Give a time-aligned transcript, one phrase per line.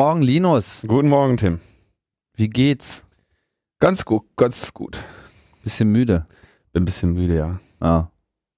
[0.00, 0.82] Guten Morgen, Linus.
[0.88, 1.60] Guten Morgen, Tim.
[2.34, 3.04] Wie geht's?
[3.80, 4.96] Ganz gut, ganz gut.
[5.62, 6.24] Bisschen müde.
[6.72, 7.60] Bin ein bisschen müde, ja.
[7.80, 8.06] Ah.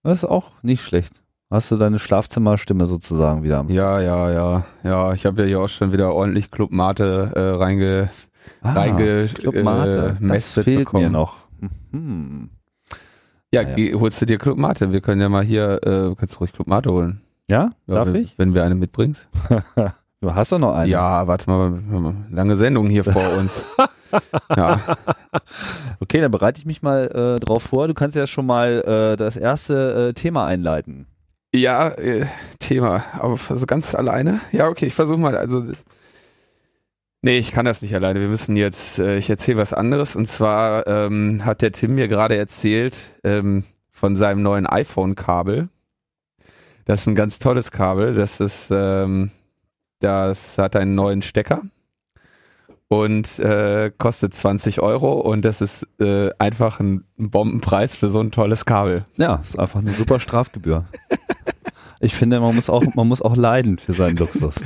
[0.04, 1.24] Das ist auch nicht schlecht.
[1.50, 3.64] Hast du deine Schlafzimmerstimme sozusagen wieder?
[3.70, 4.64] Ja, ja, ja.
[4.84, 8.10] Ja, ich habe ja hier auch schon wieder ordentlich Club Mate äh, reinge,
[8.60, 10.18] ah, reinge Club Mate.
[10.22, 11.06] äh, das fehlt bekommen.
[11.06, 11.38] mir noch.
[11.90, 12.50] Hm.
[13.52, 13.98] Ja, ja.
[13.98, 14.92] holst du dir Club Mate?
[14.92, 17.20] Wir können ja mal hier, äh, kannst du ruhig Club Mate holen.
[17.50, 17.70] Ja?
[17.88, 18.38] Ja, Darf wenn, ich?
[18.38, 19.26] Wenn wir eine mitbringst.
[20.22, 20.88] Du hast doch noch eine.
[20.88, 23.76] Ja, warte mal, lange Sendung hier vor uns.
[24.56, 24.80] ja,
[25.98, 27.06] Okay, dann bereite ich mich mal
[27.38, 27.88] äh, drauf vor.
[27.88, 31.08] Du kannst ja schon mal äh, das erste äh, Thema einleiten.
[31.52, 32.24] ja äh,
[32.60, 33.02] Thema.
[33.18, 34.40] Aber so ganz alleine?
[34.52, 35.36] Ja, okay, ich versuche mal.
[35.36, 35.64] Also,
[37.22, 38.20] nee, ich kann das nicht alleine.
[38.20, 40.14] Wir müssen jetzt, äh, ich erzähle was anderes.
[40.14, 45.68] Und zwar ähm, hat der Tim mir gerade erzählt ähm, von seinem neuen iPhone-Kabel.
[46.84, 48.14] Das ist ein ganz tolles Kabel.
[48.14, 49.32] Das ist, ähm,
[50.02, 51.62] das hat einen neuen Stecker
[52.88, 58.30] und äh, kostet 20 Euro und das ist äh, einfach ein Bombenpreis für so ein
[58.30, 59.06] tolles Kabel.
[59.16, 60.84] Ja, ist einfach eine super Strafgebühr.
[62.04, 64.56] Ich finde, man muss auch, man muss auch leiden für seinen Luxus.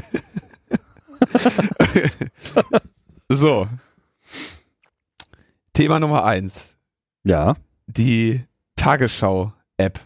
[3.28, 3.66] So.
[5.72, 6.76] Thema Nummer eins.
[7.24, 7.56] Ja.
[7.86, 8.42] Die
[8.76, 10.00] Tagesschau-App.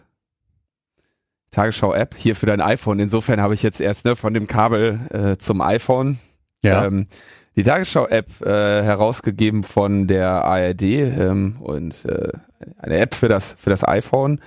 [1.51, 2.99] Tagesschau-App hier für dein iPhone.
[2.99, 6.17] Insofern habe ich jetzt erst ne, von dem Kabel äh, zum iPhone
[6.63, 6.85] Ja.
[6.85, 7.07] ähm,
[7.55, 8.45] die Tagesschau-App äh,
[8.83, 12.29] herausgegeben von der ARD ähm, und äh,
[12.77, 14.39] eine App für das für das iPhone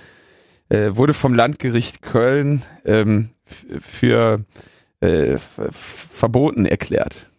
[0.69, 4.39] äh, wurde vom Landgericht Köln ähm, für
[5.01, 7.29] äh, verboten erklärt.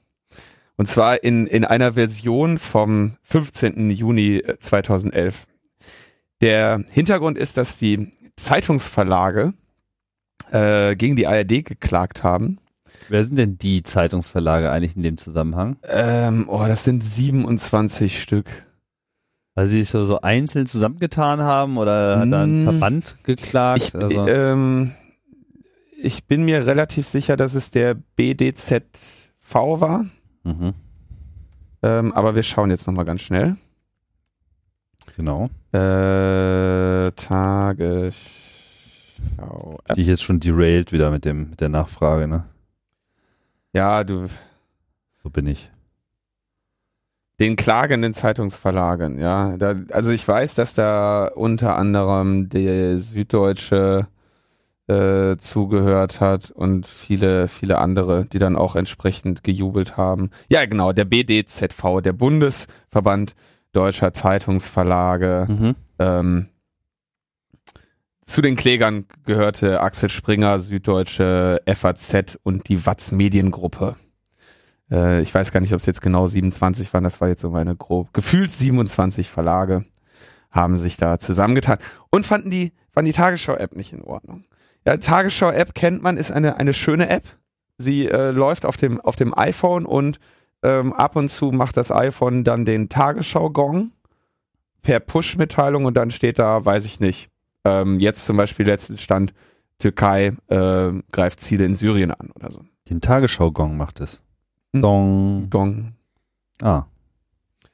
[0.76, 3.90] Und zwar in, in einer Version vom 15.
[3.90, 5.46] Juni äh, 2011.
[6.42, 9.54] Der Hintergrund ist, dass die Zeitungsverlage
[10.50, 12.58] äh, gegen die ARD geklagt haben.
[13.08, 15.76] Wer sind denn die Zeitungsverlage eigentlich in dem Zusammenhang?
[15.88, 18.46] Ähm, oh, das sind 27 Stück.
[19.54, 22.64] Weil sie sich so, so einzeln zusammengetan haben oder hat da ein Mm.
[22.64, 23.82] Verband geklagt?
[23.82, 24.92] Ich, also, ähm,
[25.98, 28.82] ich bin mir relativ sicher, dass es der BDZV
[29.54, 30.04] war.
[30.44, 30.74] mhm,
[31.82, 33.56] Ähm, aber wir schauen jetzt nochmal ganz schnell.
[35.16, 35.48] Genau.
[35.72, 38.16] Äh, Tagesschau.
[39.94, 42.44] Die ist jetzt schon derailed wieder mit dem mit der Nachfrage, ne?
[43.72, 44.26] Ja, du,
[45.22, 45.70] So bin ich.
[47.40, 49.56] den klagenden Zeitungsverlagen, ja.
[49.58, 54.06] Da, also ich weiß, dass da unter anderem die Süddeutsche
[54.88, 60.30] äh, zugehört hat und viele, viele andere, die dann auch entsprechend gejubelt haben.
[60.48, 63.34] Ja, genau, der BDZV, der Bundesverband
[63.76, 65.46] Deutscher Zeitungsverlage.
[65.48, 65.74] Mhm.
[65.98, 66.48] Ähm,
[68.26, 73.94] zu den Klägern gehörte Axel Springer, Süddeutsche, FAZ und die Watz Mediengruppe.
[74.90, 77.50] Äh, ich weiß gar nicht, ob es jetzt genau 27 waren, das war jetzt so
[77.50, 78.12] meine grob.
[78.12, 79.84] Gefühlt 27 Verlage
[80.50, 81.78] haben sich da zusammengetan
[82.10, 84.44] und fanden die, fanden die Tagesschau-App nicht in Ordnung.
[84.86, 87.24] Ja, Tagesschau-App kennt man, ist eine, eine schöne App.
[87.78, 90.18] Sie äh, läuft auf dem, auf dem iPhone und
[90.62, 93.92] ähm, ab und zu macht das iPhone dann den Tagesschau-Gong
[94.82, 97.28] per Push-Mitteilung und dann steht da, weiß ich nicht,
[97.64, 99.34] ähm, jetzt zum Beispiel letzten Stand,
[99.78, 102.62] Türkei äh, greift Ziele in Syrien an oder so.
[102.88, 104.20] Den Tagesschau-Gong macht es.
[104.72, 104.82] Hm.
[104.82, 105.50] Gong.
[105.50, 105.92] Gong.
[106.62, 106.84] Ah.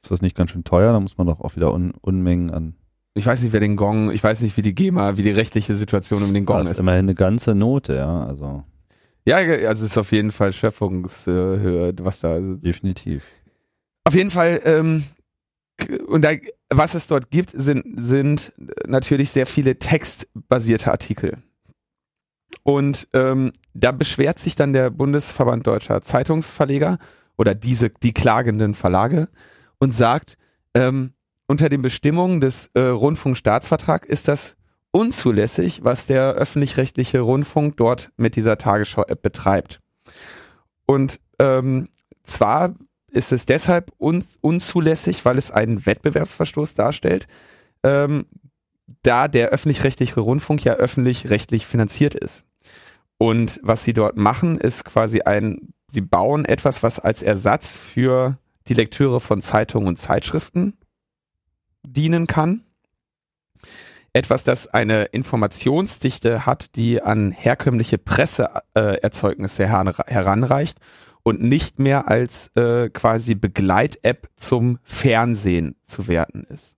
[0.03, 0.93] Ist das nicht ganz schön teuer?
[0.93, 2.75] Da muss man doch auch wieder Un Unmengen an.
[3.15, 5.75] Ich weiß nicht, wer den Gong, ich weiß nicht, wie die GEMA, wie die rechtliche
[5.75, 6.81] Situation um den Gong das ist ist.
[6.81, 8.25] immerhin eine ganze Note, ja.
[8.25, 8.65] Also
[9.25, 12.39] Ja, also es ist auf jeden Fall Schöpfungshöhe, was da.
[12.41, 13.25] definitiv.
[14.05, 15.05] Auf jeden Fall, ähm,
[16.07, 16.33] und da,
[16.71, 18.53] was es dort gibt, sind, sind
[18.87, 21.39] natürlich sehr viele textbasierte Artikel.
[22.65, 26.99] Und ähm, da beschwert sich dann der Bundesverband Deutscher Zeitungsverleger
[27.37, 29.29] oder diese, die klagenden Verlage
[29.79, 30.37] und sagt,
[30.75, 31.13] ähm,
[31.49, 34.57] unter den Bestimmungen des äh, Rundfunkstaatsvertrags ist das
[34.93, 39.81] unzulässig, was der öffentlich-rechtliche Rundfunk dort mit dieser Tagesschau-App betreibt.
[40.87, 41.89] Und ähm,
[42.23, 42.75] zwar
[43.11, 47.27] ist es deshalb un unzulässig, weil es einen Wettbewerbsverstoß darstellt,
[47.83, 48.27] ähm,
[49.03, 52.45] da der öffentlich-rechtliche Rundfunk ja öffentlich-rechtlich finanziert ist.
[53.19, 58.39] Und was sie dort machen, ist quasi ein, sie bauen etwas, was als Ersatz für
[58.69, 60.77] die Lektüre von Zeitungen und Zeitschriften
[61.83, 62.65] dienen kann.
[64.15, 70.79] Etwas, das eine Informationsdichte hat, die an herkömmliche Presseerzeugnisse heran, heranreicht
[71.23, 76.77] und nicht mehr als äh, quasi Begleit-App zum Fernsehen zu werten ist.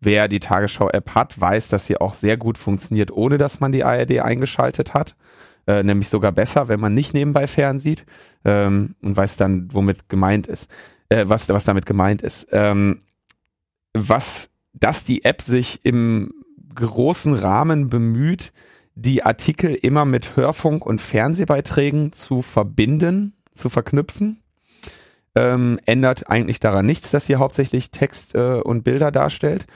[0.00, 3.84] Wer die Tagesschau-App hat, weiß, dass sie auch sehr gut funktioniert, ohne dass man die
[3.84, 5.14] ARD eingeschaltet hat.
[5.68, 8.04] äh, nämlich sogar besser, wenn man nicht nebenbei fernsieht
[8.44, 10.68] ähm, und weiß dann, womit gemeint ist,
[11.08, 12.48] äh, was, was damit gemeint ist.
[12.50, 12.98] Ähm,
[13.94, 16.32] was, dass die App sich im
[16.74, 18.52] großen Rahmen bemüht,
[18.94, 24.42] die Artikel immer mit Hörfunk und Fernsehbeiträgen zu verbinden, zu verknüpfen.
[25.34, 29.66] Ähm, ändert eigentlich daran nichts, dass sie hauptsächlich Text äh, und Bilder darstellt,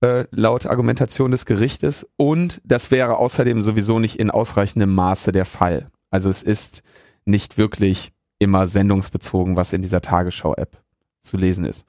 [0.00, 2.06] äh, laut Argumentation des Gerichtes.
[2.16, 5.90] Und das wäre außerdem sowieso nicht in ausreichendem Maße der Fall.
[6.10, 6.82] Also es ist
[7.24, 10.78] nicht wirklich immer sendungsbezogen, was in dieser Tagesschau-App
[11.20, 11.84] zu lesen ist.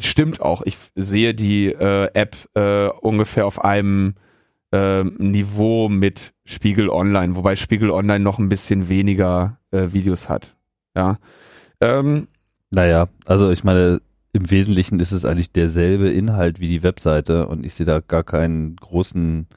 [0.00, 0.62] Stimmt auch.
[0.62, 4.14] Ich sehe die äh, App äh, ungefähr auf einem
[4.72, 10.56] äh, Niveau mit Spiegel Online, wobei Spiegel Online noch ein bisschen weniger äh, Videos hat.
[10.96, 11.18] Ja.
[11.80, 12.28] Ähm,
[12.70, 14.00] naja, also ich meine,
[14.32, 18.22] im Wesentlichen ist es eigentlich derselbe Inhalt wie die Webseite und ich sehe da gar
[18.22, 19.48] keinen großen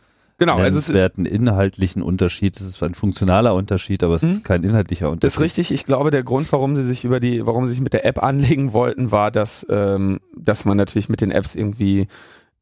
[0.43, 2.57] Genau, also es ist inhaltlichen Unterschied.
[2.57, 4.43] Es ist ein funktionaler Unterschied, aber es ist mhm.
[4.43, 5.23] kein inhaltlicher Unterschied.
[5.23, 5.71] Das ist richtig.
[5.71, 8.21] Ich glaube, der Grund, warum sie sich über die, warum sie sich mit der App
[8.23, 12.07] anlegen wollten, war, dass, ähm, dass man natürlich mit den Apps irgendwie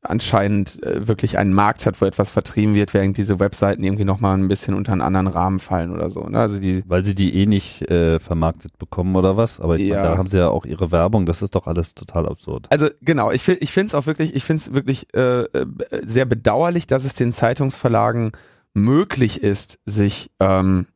[0.03, 4.37] anscheinend äh, wirklich einen Markt hat, wo etwas vertrieben wird, während diese Webseiten irgendwie nochmal
[4.37, 6.23] ein bisschen unter einen anderen Rahmen fallen oder so.
[6.23, 6.39] Ne?
[6.39, 9.59] Also die, Weil sie die eh nicht äh, vermarktet bekommen oder was?
[9.59, 9.97] Aber ich ja.
[9.97, 12.67] meine, da haben sie ja auch ihre Werbung, das ist doch alles total absurd.
[12.71, 15.65] Also genau, ich, ich finde es auch wirklich, ich finde es wirklich äh, äh,
[16.03, 18.31] sehr bedauerlich, dass es den Zeitungsverlagen
[18.73, 20.87] möglich ist, sich ähm,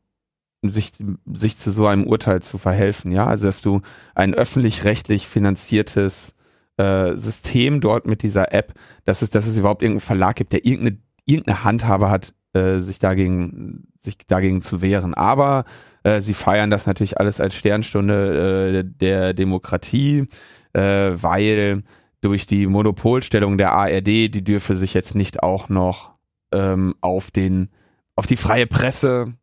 [0.64, 0.94] sich,
[1.32, 3.82] sich zu so einem Urteil zu verhelfen, ja, also dass du
[4.16, 6.35] ein öffentlich-rechtlich finanziertes
[6.78, 8.74] äh, System dort mit dieser App,
[9.06, 13.00] dass es, dass es überhaupt irgendeinen Verlag gibt, der irgendeine, irgendeine Handhabe hat, äh, sich
[13.00, 15.14] dagegen, sich dagegen zu wehren.
[15.14, 15.66] Aber
[16.04, 20.28] äh, sie feiern das natürlich alles als Sternstunde äh, der Demokratie,
[20.74, 21.84] äh, weil
[22.22, 26.14] durch die Monopolstellung der ARD, die dürfe sich jetzt nicht auch noch
[26.52, 27.70] ähm, auf den,
[28.16, 29.34] auf die freie Presse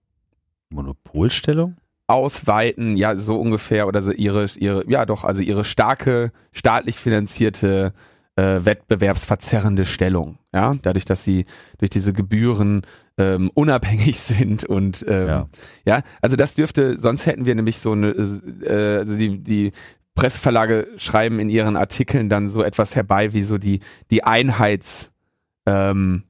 [0.70, 1.76] Monopolstellung?
[2.12, 7.92] Ausweiten, ja, so ungefähr, oder so ihre, ihre, ja doch, also ihre starke, staatlich finanzierte
[8.36, 11.44] äh, wettbewerbsverzerrende Stellung, ja, dadurch, dass sie
[11.78, 12.82] durch diese Gebühren
[13.18, 15.48] ähm, unabhängig sind und ähm, ja.
[15.86, 19.72] ja, also das dürfte, sonst hätten wir nämlich so eine, äh, also die, die
[20.14, 23.80] Presseverlage schreiben in ihren Artikeln dann so etwas herbei wie so die,
[24.10, 25.12] die Einheits,
[25.66, 26.24] ähm,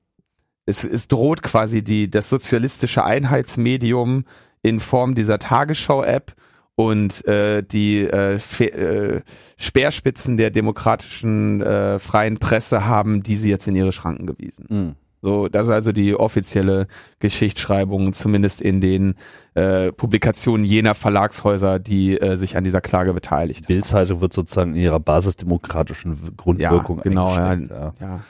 [0.66, 4.24] es, es droht quasi die, das sozialistische Einheitsmedium
[4.62, 6.34] in Form dieser Tagesschau-App
[6.74, 9.20] und äh, die äh, äh,
[9.56, 14.66] Speerspitzen der demokratischen äh, freien Presse haben diese jetzt in ihre Schranken gewiesen.
[14.68, 14.94] Mhm.
[15.24, 16.88] So, das ist also die offizielle
[17.20, 19.14] Geschichtsschreibung, zumindest in den
[19.54, 23.68] äh, Publikationen jener Verlagshäuser, die äh, sich an dieser Klage beteiligt haben.
[23.68, 27.94] Bildzeitung wird sozusagen in ihrer basisdemokratischen Grundwirkung ja, genau, ja, ja.
[28.00, 28.20] ja.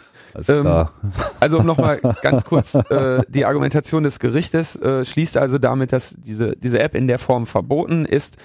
[0.48, 0.86] Ähm,
[1.40, 6.14] also um nochmal ganz kurz, äh, die Argumentation des Gerichtes äh, schließt also damit, dass
[6.18, 8.36] diese, diese App in der Form verboten ist.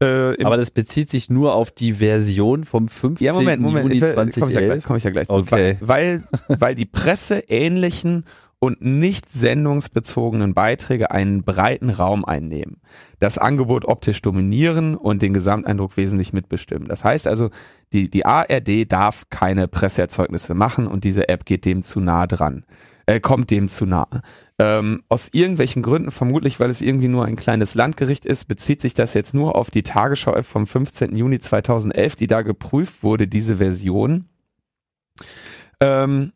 [0.00, 3.24] Äh, Aber das bezieht sich nur auf die Version vom 15.
[3.24, 4.34] Ja, Moment, Moment, Juni 2011?
[4.36, 5.34] Komme ich, ja gleich, komm ich ja gleich zu.
[5.34, 5.76] Okay.
[5.80, 8.24] Weil, weil die Presse ähnlichen
[8.60, 12.80] und nicht sendungsbezogenen Beiträge einen breiten Raum einnehmen,
[13.20, 16.88] das Angebot optisch dominieren und den Gesamteindruck wesentlich mitbestimmen.
[16.88, 17.50] Das heißt also,
[17.92, 22.64] die, die ARD darf keine Presseerzeugnisse machen und diese App geht dem zu nah dran,
[23.06, 24.08] äh, kommt dem zu nah.
[24.58, 28.94] Ähm, aus irgendwelchen Gründen, vermutlich weil es irgendwie nur ein kleines Landgericht ist, bezieht sich
[28.94, 31.14] das jetzt nur auf die Tagesschau-App vom 15.
[31.14, 34.24] Juni 2011, die da geprüft wurde, diese Version.
[35.80, 36.32] Ähm,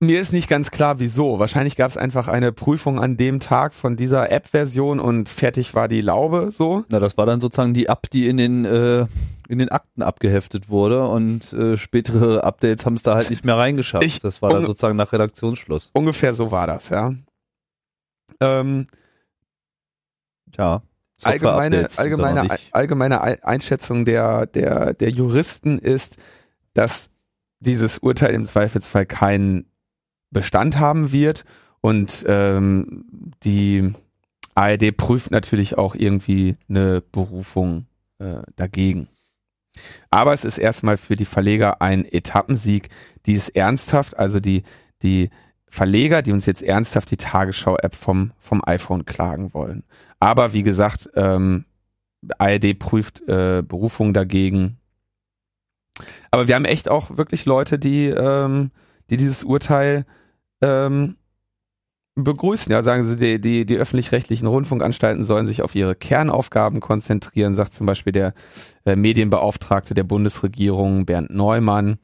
[0.00, 1.38] mir ist nicht ganz klar, wieso.
[1.38, 5.88] Wahrscheinlich gab es einfach eine Prüfung an dem Tag von dieser App-Version und fertig war
[5.88, 6.84] die Laube so.
[6.88, 9.06] Na, das war dann sozusagen die App, die in den äh,
[9.48, 13.56] in den Akten abgeheftet wurde und äh, spätere Updates haben es da halt nicht mehr
[13.56, 14.04] reingeschafft.
[14.04, 15.90] Ich, das war dann sozusagen nach Redaktionsschluss.
[15.92, 17.14] Ungefähr so war das, ja.
[18.40, 18.86] Ähm,
[20.56, 20.82] ja.
[21.22, 26.18] Allgemeine, allgemeine, allgemeine Einschätzung der, der, der Juristen ist,
[26.74, 27.08] dass
[27.60, 29.64] dieses Urteil im Zweifelsfall kein
[30.36, 31.46] Bestand haben wird.
[31.80, 33.94] Und ähm, die
[34.54, 37.86] ARD prüft natürlich auch irgendwie eine Berufung
[38.18, 39.08] äh, dagegen.
[40.10, 42.90] Aber es ist erstmal für die Verleger ein Etappensieg,
[43.24, 44.62] die ist ernsthaft, also die,
[45.02, 45.30] die
[45.68, 49.82] Verleger, die uns jetzt ernsthaft die Tagesschau-App vom, vom iPhone klagen wollen.
[50.20, 51.64] Aber wie gesagt, ähm,
[52.36, 54.78] ARD prüft äh, Berufung dagegen.
[56.30, 58.70] Aber wir haben echt auch wirklich Leute, die, ähm,
[59.08, 60.04] die dieses Urteil
[60.62, 61.16] ähm,
[62.16, 62.72] begrüßen.
[62.72, 67.74] Ja, sagen sie, die, die, die öffentlich-rechtlichen Rundfunkanstalten sollen sich auf ihre Kernaufgaben konzentrieren, sagt
[67.74, 68.34] zum Beispiel der
[68.84, 71.98] äh, Medienbeauftragte der Bundesregierung Bernd Neumann.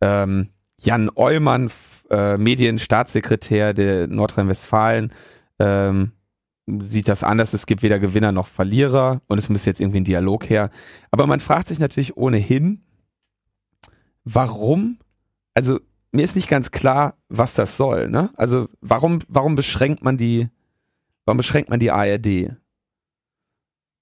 [0.00, 1.70] Ähm, Jan Eumann,
[2.10, 5.12] äh, Medienstaatssekretär der Nordrhein-Westfalen,
[5.58, 6.12] ähm,
[6.78, 7.52] sieht das anders.
[7.52, 10.70] Es gibt weder Gewinner noch Verlierer und es müsste jetzt irgendwie ein Dialog her.
[11.10, 12.82] Aber man fragt sich natürlich ohnehin,
[14.24, 14.98] warum,
[15.54, 15.80] also
[16.12, 18.08] mir ist nicht ganz klar, was das soll.
[18.08, 18.30] Ne?
[18.36, 20.48] Also warum, warum beschränkt man die,
[21.24, 22.56] warum beschränkt man die ARD?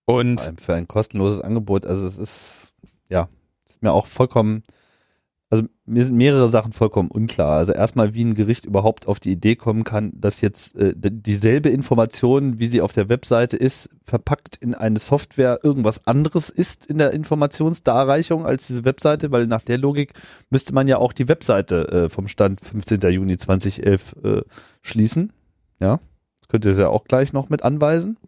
[0.06, 2.74] Und für ein kostenloses Angebot, also es ist,
[3.10, 3.28] ja,
[3.66, 4.62] ist mir auch vollkommen,
[5.50, 7.56] also mir sind mehrere Sachen vollkommen unklar.
[7.56, 11.70] Also erstmal, wie ein Gericht überhaupt auf die Idee kommen kann, dass jetzt äh, dieselbe
[11.70, 16.98] Information, wie sie auf der Webseite ist, verpackt in eine Software irgendwas anderes ist in
[16.98, 20.12] der Informationsdarreichung als diese Webseite, weil nach der Logik
[20.50, 23.00] müsste man ja auch die Webseite äh, vom Stand 15.
[23.10, 24.42] Juni 2011 äh,
[24.82, 25.32] schließen.
[25.80, 26.00] Ja,
[26.40, 28.18] das könnt ihr ja auch gleich noch mit anweisen.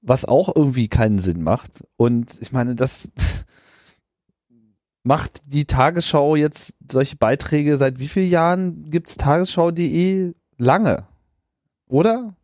[0.00, 1.84] Was auch irgendwie keinen Sinn macht.
[1.96, 3.12] Und ich meine, das
[5.02, 10.34] macht die Tagesschau jetzt solche Beiträge seit wie vielen Jahren gibt es tagesschau.de?
[10.58, 11.06] Lange,
[11.88, 12.34] oder?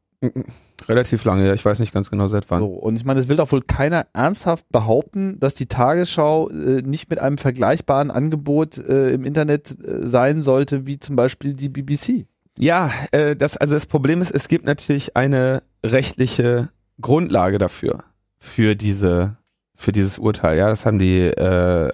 [0.89, 1.55] Relativ lange, ja.
[1.55, 2.61] Ich weiß nicht ganz genau seit wann.
[2.61, 6.83] So, und ich meine, es will doch wohl keiner ernsthaft behaupten, dass die Tagesschau äh,
[6.83, 11.69] nicht mit einem vergleichbaren Angebot äh, im Internet äh, sein sollte, wie zum Beispiel die
[11.69, 12.27] BBC.
[12.59, 16.71] Ja, äh, das, also das Problem ist, es gibt natürlich eine rechtliche
[17.01, 18.05] Grundlage dafür,
[18.39, 19.37] für diese,
[19.75, 20.59] für dieses Urteil.
[20.59, 21.93] Ja, das haben die äh,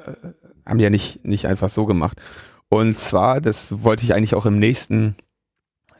[0.70, 2.20] haben ja nicht, nicht einfach so gemacht.
[2.68, 5.16] Und zwar, das wollte ich eigentlich auch im nächsten,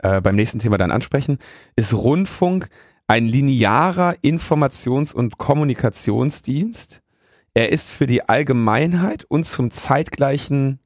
[0.03, 1.39] äh, beim nächsten Thema dann ansprechen,
[1.77, 2.69] ist Rundfunk
[3.07, 7.03] ein linearer Informations- und Kommunikationsdienst.
[7.55, 10.79] Er ist für die Allgemeinheit und zum zeitgleichen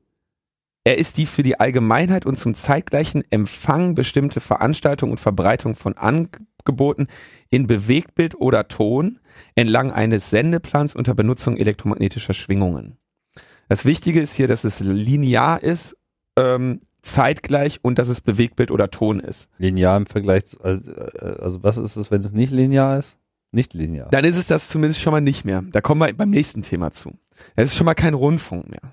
[0.87, 5.97] er ist die für die Allgemeinheit und zum zeitgleichen Empfang bestimmte Veranstaltung und Verbreitung von
[5.97, 7.07] Angeboten
[7.49, 9.19] in Bewegtbild oder Ton
[9.55, 12.99] entlang eines Sendeplans unter Benutzung elektromagnetischer Schwingungen.
[13.68, 15.97] Das Wichtige ist hier, dass es linear ist,
[16.37, 19.49] ähm, zeitgleich und dass es Bewegtbild oder Ton ist.
[19.59, 23.16] Linear im Vergleich, zu, also, äh, also was ist es, wenn es nicht linear ist?
[23.52, 24.09] Nicht linear.
[24.11, 25.62] Dann ist es das zumindest schon mal nicht mehr.
[25.71, 27.12] Da kommen wir beim nächsten Thema zu.
[27.54, 28.92] Es ist schon mal kein Rundfunk mehr.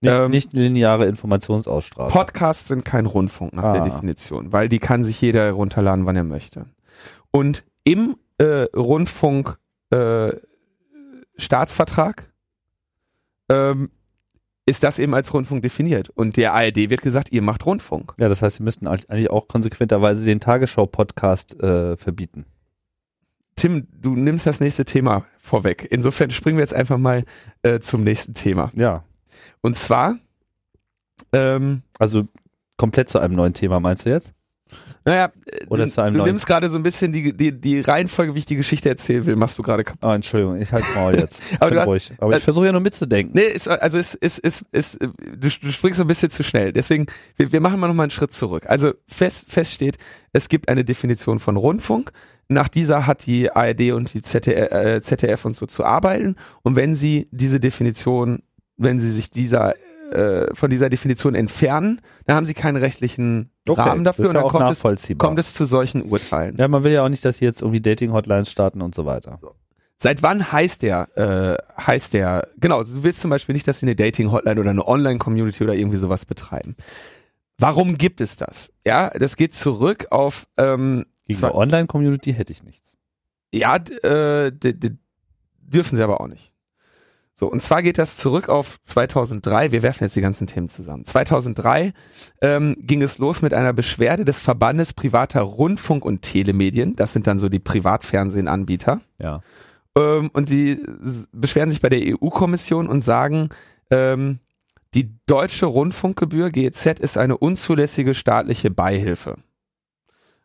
[0.00, 2.10] Nicht, ähm, nicht lineare Informationsausstrahlung.
[2.10, 3.72] Podcasts sind kein Rundfunk nach ah.
[3.74, 6.64] der Definition, weil die kann sich jeder herunterladen, wann er möchte.
[7.30, 9.58] Und im äh, Rundfunk
[9.90, 10.32] äh,
[11.36, 12.32] Staatsvertrag
[13.50, 13.90] ähm,
[14.70, 16.10] ist das eben als Rundfunk definiert.
[16.10, 18.14] Und der ARD wird gesagt, ihr macht Rundfunk.
[18.18, 22.46] Ja, das heißt, sie müssten eigentlich auch konsequenterweise den Tagesschau-Podcast äh, verbieten.
[23.56, 25.88] Tim, du nimmst das nächste Thema vorweg.
[25.90, 27.24] Insofern springen wir jetzt einfach mal
[27.62, 28.70] äh, zum nächsten Thema.
[28.74, 29.02] Ja.
[29.60, 30.16] Und zwar.
[31.32, 32.28] Ähm, also
[32.76, 34.32] komplett zu einem neuen Thema, meinst du jetzt?
[35.04, 35.30] Naja,
[35.68, 36.30] Oder zu einem du neuen.
[36.30, 39.34] nimmst gerade so ein bisschen die, die, die Reihenfolge, wie ich die Geschichte erzählen will,
[39.34, 40.04] machst du gerade kaputt.
[40.04, 41.42] Oh, Entschuldigung, ich halte mal jetzt.
[41.60, 42.12] Aber, du hast, ruhig.
[42.18, 43.32] Aber ich also, versuche ja nur mitzudenken.
[43.34, 46.72] Nee, ist, also es ist, ist, ist, du, du springst so ein bisschen zu schnell.
[46.72, 48.64] Deswegen, wir, wir machen mal nochmal einen Schritt zurück.
[48.66, 49.96] Also fest, fest steht,
[50.32, 52.12] es gibt eine Definition von Rundfunk.
[52.48, 56.36] Nach dieser hat die ARD und die ZDF, äh, ZDF und so zu arbeiten.
[56.62, 58.42] Und wenn sie diese Definition,
[58.76, 59.74] wenn sie sich dieser
[60.12, 64.48] äh, von dieser Definition entfernen, dann haben sie keinen rechtlichen okay, Rahmen dafür und dann
[64.48, 66.56] kommt es, kommt es zu solchen Urteilen.
[66.56, 69.38] Ja, man will ja auch nicht, dass sie jetzt irgendwie Dating-Hotlines starten und so weiter.
[69.40, 69.54] So.
[69.96, 73.86] Seit wann heißt der, äh, heißt der, genau, du willst zum Beispiel nicht, dass sie
[73.86, 76.74] eine Dating-Hotline oder eine Online-Community oder irgendwie sowas betreiben.
[77.58, 78.72] Warum gibt es das?
[78.86, 82.96] Ja, das geht zurück auf ähm, Gegen eine Online-Community hätte ich nichts.
[83.52, 86.49] Ja, äh, dürfen sie aber auch nicht.
[87.40, 89.72] So, und zwar geht das zurück auf 2003.
[89.72, 91.06] Wir werfen jetzt die ganzen Themen zusammen.
[91.06, 91.94] 2003
[92.42, 96.96] ähm, ging es los mit einer Beschwerde des Verbandes privater Rundfunk- und Telemedien.
[96.96, 99.00] Das sind dann so die Privatfernsehenanbieter.
[99.18, 99.40] Ja.
[99.96, 100.82] Ähm, und die
[101.32, 103.48] beschweren sich bei der EU-Kommission und sagen,
[103.90, 104.40] ähm,
[104.92, 109.36] die deutsche Rundfunkgebühr GEZ ist eine unzulässige staatliche Beihilfe.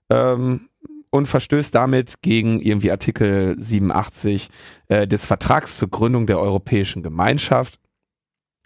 [0.09, 0.69] Ähm,
[1.15, 4.49] und verstößt damit gegen irgendwie Artikel 87
[4.89, 7.79] äh, des Vertrags zur Gründung der Europäischen Gemeinschaft,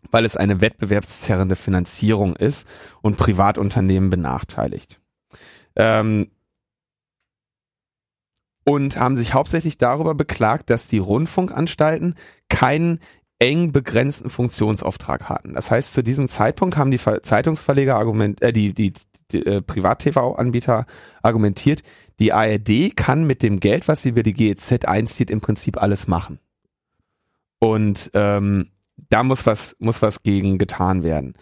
[0.09, 2.67] weil es eine wettbewerbszerrende Finanzierung ist
[3.03, 4.99] und Privatunternehmen benachteiligt.
[5.75, 6.31] Ähm,
[8.65, 12.15] und haben sich hauptsächlich darüber beklagt, dass die Rundfunkanstalten
[12.49, 12.99] keinen
[13.37, 15.53] eng begrenzten Funktionsauftrag hatten.
[15.53, 19.01] Das heißt, zu diesem Zeitpunkt haben die Zeitungsverleger argument, äh, die, die, die
[19.33, 20.86] äh, Privat-TV-Anbieter
[21.21, 21.83] argumentiert,
[22.19, 26.07] die ARD kann mit dem Geld, was sie über die GEZ einzieht, im Prinzip alles
[26.07, 26.39] machen.
[27.59, 28.71] Und ähm,
[29.09, 31.36] da muss was, muss was gegen getan werden.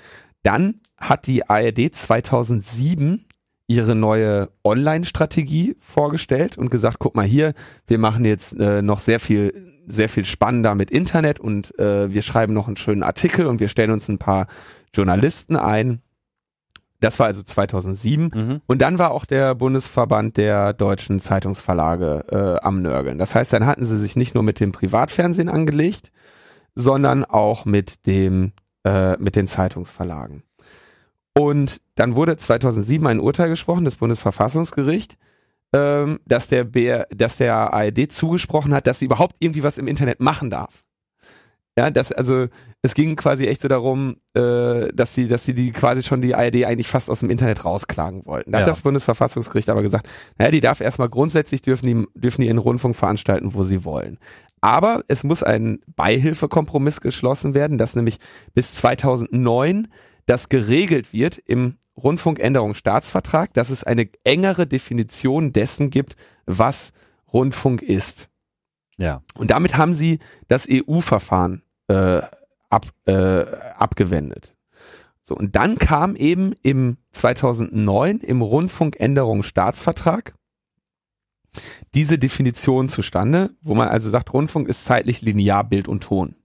[0.44, 3.26] Dann hat die ARD 2007
[3.68, 7.54] ihre neue Online-Strategie vorgestellt und gesagt, guck mal hier,
[7.86, 12.22] wir machen jetzt äh, noch sehr viel, sehr viel spannender mit Internet und äh, wir
[12.22, 14.48] schreiben noch einen schönen Artikel und wir stellen uns ein paar
[14.94, 16.02] Journalisten ein
[17.00, 18.32] Das war also 2007.
[18.34, 18.62] Mhm.
[18.66, 23.20] Und dann war auch der Bundesverband der deutschen Zeitungsverlage äh, am Nörgeln.
[23.20, 26.12] Das heißt, dann hatten sie sich nicht nur mit dem Privatfernsehen angelegt,
[26.76, 30.44] sondern auch mit dem äh, mit den Zeitungsverlagen.
[31.38, 35.18] Und dann wurde 2007 ein Urteil gesprochen des Bundesverfassungsgericht,
[35.74, 39.88] ähm, dass der BR, dass der ARD zugesprochen hat, dass sie überhaupt irgendwie was im
[39.88, 40.84] Internet machen darf.
[41.78, 42.48] Ja, das, also
[42.82, 46.34] es ging quasi echt so darum, äh, dass sie, dass sie die quasi schon die
[46.34, 48.52] ARD eigentlich fast aus dem Internet rausklagen wollten.
[48.52, 48.66] Da ja.
[48.66, 52.58] hat das Bundesverfassungsgericht aber gesagt, naja, die darf erstmal grundsätzlich dürfen die, dürfen die ihren
[52.58, 54.18] Rundfunk veranstalten, wo sie wollen.
[54.60, 58.18] Aber es muss ein Beihilfekompromiss geschlossen werden, dass nämlich
[58.56, 59.88] bis 2009
[60.26, 66.16] das geregelt wird im Rundfunkänderungsstaatsvertrag, dass es eine engere Definition dessen gibt,
[66.48, 66.92] was
[67.32, 68.30] Rundfunk ist.
[68.98, 69.22] Ja.
[69.36, 70.18] Und damit haben sie
[70.48, 72.22] das EU-Verfahren äh,
[72.70, 74.54] ab, äh, abgewendet.
[75.24, 80.36] So, und dann kam eben im 2009 im Rundfunkänderungsstaatsvertrag
[81.94, 86.36] diese Definition zustande, wo man also sagt, Rundfunk ist zeitlich linear Bild und Ton.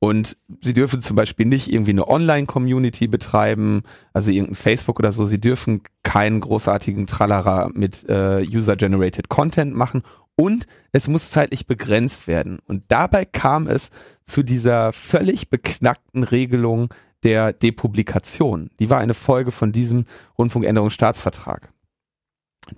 [0.00, 3.82] Und sie dürfen zum Beispiel nicht irgendwie eine Online-Community betreiben,
[4.12, 5.26] also irgendein Facebook oder so.
[5.26, 10.02] Sie dürfen keinen großartigen Tralala mit äh, User-Generated Content machen.
[10.40, 12.60] Und es muss zeitlich begrenzt werden.
[12.66, 13.90] Und dabei kam es
[14.24, 18.70] zu dieser völlig beknackten Regelung der Depublikation.
[18.78, 20.04] Die war eine Folge von diesem
[20.38, 21.72] Rundfunkänderungsstaatsvertrag.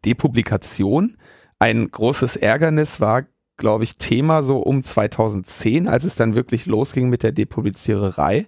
[0.06, 1.16] Depublikation,
[1.58, 3.26] ein großes Ärgernis war
[3.60, 8.46] glaube ich, Thema so um 2010, als es dann wirklich losging mit der Depubliziererei.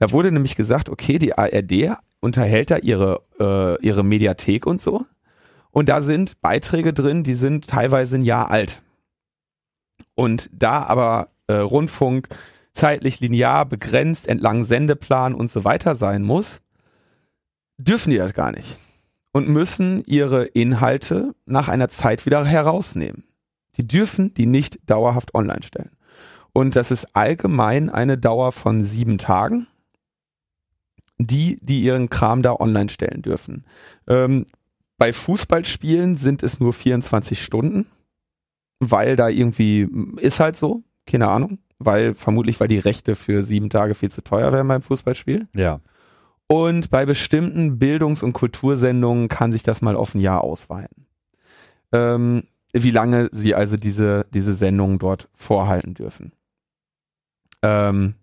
[0.00, 5.06] Da wurde nämlich gesagt, okay, die ARD unterhält da ihre, äh, ihre Mediathek und so.
[5.74, 8.80] Und da sind Beiträge drin, die sind teilweise ein Jahr alt.
[10.14, 12.28] Und da aber äh, Rundfunk
[12.72, 16.60] zeitlich linear begrenzt entlang Sendeplan und so weiter sein muss,
[17.76, 18.78] dürfen die das gar nicht.
[19.32, 23.24] Und müssen ihre Inhalte nach einer Zeit wieder herausnehmen.
[23.76, 25.90] Die dürfen die nicht dauerhaft online stellen.
[26.52, 29.66] Und das ist allgemein eine Dauer von sieben Tagen,
[31.18, 33.64] die, die ihren Kram da online stellen dürfen.
[34.06, 34.46] Ähm,
[34.96, 37.86] bei Fußballspielen sind es nur 24 Stunden,
[38.80, 43.70] weil da irgendwie ist halt so, keine Ahnung, weil vermutlich, weil die Rechte für sieben
[43.70, 45.48] Tage viel zu teuer wären beim Fußballspiel.
[45.54, 45.80] Ja.
[46.46, 51.06] Und bei bestimmten Bildungs- und Kultursendungen kann sich das mal auf ein Jahr ausweiten.
[51.92, 56.32] Ähm, wie lange sie also diese, diese Sendungen dort vorhalten dürfen.
[57.62, 58.14] Ähm,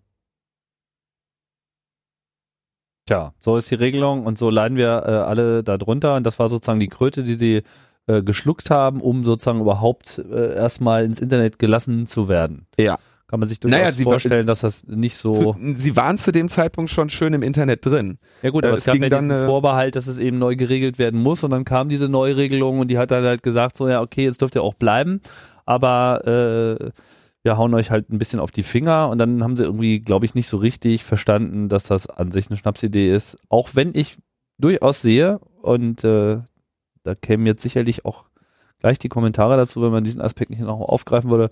[3.06, 6.14] Tja, so ist die Regelung und so leiden wir äh, alle darunter.
[6.14, 7.62] Und das war sozusagen die Kröte, die sie
[8.06, 12.66] äh, geschluckt haben, um sozusagen überhaupt äh, erstmal ins Internet gelassen zu werden.
[12.78, 12.98] Ja
[13.32, 15.32] kann man sich durchaus naja, vorstellen, dass das nicht so.
[15.32, 18.18] Zu, sie waren zu dem Zeitpunkt schon schön im Internet drin.
[18.42, 20.54] Ja gut, aber äh, es, es gab ja diesen dann, Vorbehalt, dass es eben neu
[20.54, 23.88] geregelt werden muss und dann kam diese Neuregelung und die hat dann halt gesagt, so
[23.88, 25.22] ja, okay, jetzt dürft ihr auch bleiben,
[25.64, 26.90] aber äh,
[27.42, 30.24] wir hauen euch halt ein bisschen auf die Finger und dann haben sie irgendwie, glaube
[30.24, 33.36] ich, nicht so richtig verstanden, dass das an sich eine Schnapsidee ist.
[33.48, 34.16] Auch wenn ich
[34.58, 36.38] durchaus sehe und äh,
[37.02, 38.24] da kämen jetzt sicherlich auch
[38.78, 41.50] gleich die Kommentare dazu, wenn man diesen Aspekt nicht noch aufgreifen würde,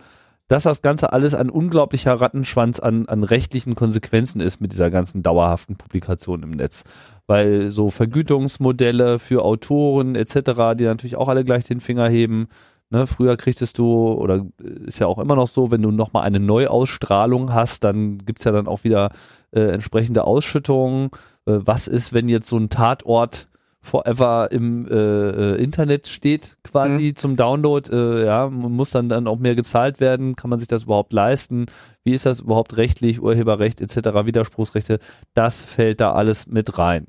[0.51, 5.23] dass das Ganze alles ein unglaublicher Rattenschwanz an, an rechtlichen Konsequenzen ist mit dieser ganzen
[5.23, 6.83] dauerhaften Publikation im Netz.
[7.29, 12.49] Weil so Vergütungsmodelle für Autoren etc., die natürlich auch alle gleich den Finger heben.
[12.93, 14.45] Ne, früher kriegtest du, oder
[14.85, 18.51] ist ja auch immer noch so, wenn du nochmal eine Neuausstrahlung hast, dann gibt's ja
[18.51, 19.11] dann auch wieder
[19.53, 21.11] äh, entsprechende Ausschüttungen.
[21.47, 23.47] Äh, was ist, wenn jetzt so ein Tatort
[23.81, 27.17] forever im äh, äh, Internet steht, quasi mhm.
[27.17, 27.91] zum Download.
[27.91, 30.37] Äh, ja, muss dann dann auch mehr gezahlt werden.
[30.37, 31.67] Kann man sich das überhaupt leisten?
[32.05, 33.23] Wie ist das überhaupt rechtlich?
[33.23, 34.27] Urheberrecht etc.
[34.27, 34.99] Widerspruchsrechte.
[35.35, 37.07] Das fällt da alles mit rein.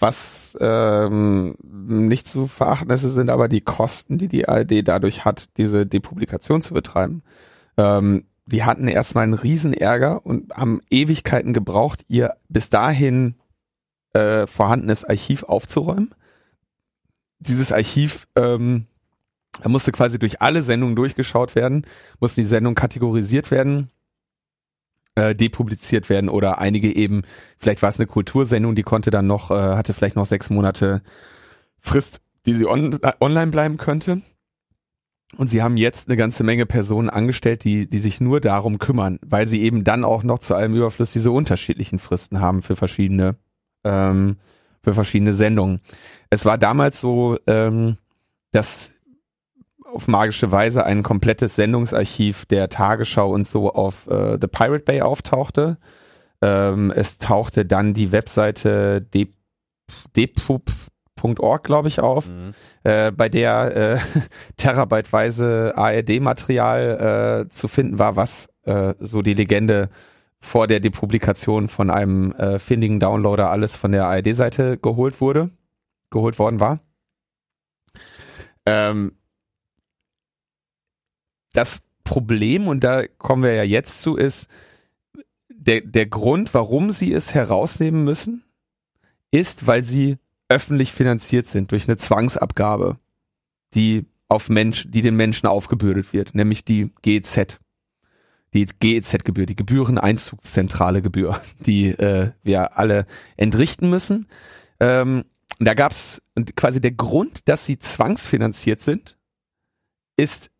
[0.00, 5.50] Was ähm, nicht zu verachten ist, sind aber die Kosten, die die ARD dadurch hat,
[5.58, 7.22] diese Depublikation zu betreiben.
[7.76, 13.36] Ähm, die hatten erstmal einen riesen Ärger und haben Ewigkeiten gebraucht, ihr bis dahin
[14.14, 16.14] äh, vorhandenes Archiv aufzuräumen.
[17.38, 18.86] Dieses Archiv ähm,
[19.64, 21.86] musste quasi durch alle Sendungen durchgeschaut werden,
[22.20, 23.90] mussten die Sendungen kategorisiert werden,
[25.14, 27.22] äh, depubliziert werden oder einige eben,
[27.58, 31.02] vielleicht war es eine Kultursendung, die konnte dann noch, äh, hatte vielleicht noch sechs Monate
[31.80, 34.22] Frist, die sie on, äh, online bleiben könnte.
[35.36, 39.20] Und sie haben jetzt eine ganze Menge Personen angestellt, die, die sich nur darum kümmern,
[39.24, 43.36] weil sie eben dann auch noch zu allem Überfluss diese unterschiedlichen Fristen haben für verschiedene
[43.84, 44.36] ähm,
[44.82, 45.80] für verschiedene Sendungen.
[46.30, 47.96] Es war damals so, ähm,
[48.50, 48.94] dass
[49.92, 55.02] auf magische Weise ein komplettes Sendungsarchiv der Tagesschau und so auf äh, The Pirate Bay
[55.02, 55.78] auftauchte.
[56.42, 59.02] Ähm, es tauchte dann die Webseite
[60.14, 62.52] dpup.org, glaube ich, auf, mhm.
[62.84, 63.98] äh, bei der äh,
[64.56, 69.90] terabyteweise ARD-Material äh, zu finden war, was äh, so die Legende
[70.38, 75.50] vor der Depublikation von einem äh, findigen Downloader alles von der ARD-Seite geholt wurde,
[76.10, 76.80] geholt worden war.
[78.64, 79.12] Ähm,
[81.52, 84.48] das Problem, und da kommen wir ja jetzt zu, ist,
[85.48, 88.44] der, der Grund, warum sie es herausnehmen müssen,
[89.30, 90.16] ist, weil sie
[90.48, 92.98] öffentlich finanziert sind durch eine Zwangsabgabe,
[93.74, 97.58] die auf Mensch, die den Menschen aufgebürdet wird, nämlich die GEZ.
[98.52, 104.26] Die GEZ-Gebühr, die Gebühreneinzugszentrale Gebühr, die äh, wir alle entrichten müssen.
[104.80, 105.24] Ähm,
[105.60, 106.22] da gab's
[106.56, 109.18] quasi der Grund, dass sie zwangsfinanziert sind,
[110.16, 110.50] ist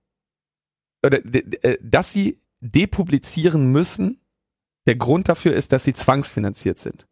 [1.05, 4.21] oder äh, dass sie depublizieren müssen.
[4.87, 7.07] Der Grund dafür ist, dass sie zwangsfinanziert sind.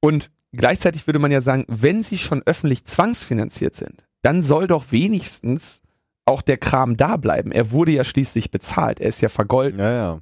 [0.00, 4.92] Und gleichzeitig würde man ja sagen, wenn sie schon öffentlich zwangsfinanziert sind, dann soll doch
[4.92, 5.80] wenigstens
[6.26, 7.50] auch der Kram da bleiben.
[7.50, 9.00] Er wurde ja schließlich bezahlt.
[9.00, 9.80] Er ist ja vergolten.
[9.80, 10.20] Ja, ja.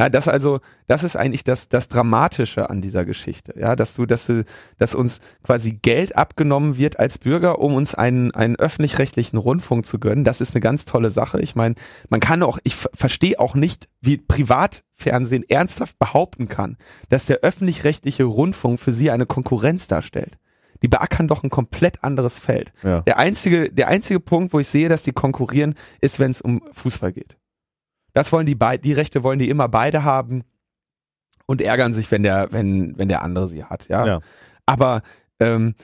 [0.00, 3.52] Ja, das also, das ist eigentlich das, das Dramatische an dieser Geschichte.
[3.58, 4.46] Ja, dass du, dass du,
[4.78, 9.98] dass uns quasi Geld abgenommen wird als Bürger, um uns einen, einen öffentlich-rechtlichen Rundfunk zu
[9.98, 10.24] gönnen.
[10.24, 11.38] Das ist eine ganz tolle Sache.
[11.42, 11.74] Ich meine,
[12.08, 16.78] man kann auch, ich verstehe auch nicht, wie Privatfernsehen ernsthaft behaupten kann,
[17.10, 20.38] dass der öffentlich-rechtliche Rundfunk für sie eine Konkurrenz darstellt
[20.82, 22.72] die beackern doch ein komplett anderes Feld.
[22.82, 23.00] Ja.
[23.00, 26.62] Der einzige, der einzige Punkt, wo ich sehe, dass die konkurrieren, ist, wenn es um
[26.72, 27.36] Fußball geht.
[28.12, 30.42] Das wollen die beide, die Rechte wollen die immer beide haben
[31.46, 34.06] und ärgern sich, wenn der, wenn, wenn der andere sie hat, ja.
[34.06, 34.20] ja.
[34.66, 35.02] Aber
[35.40, 35.74] ähm,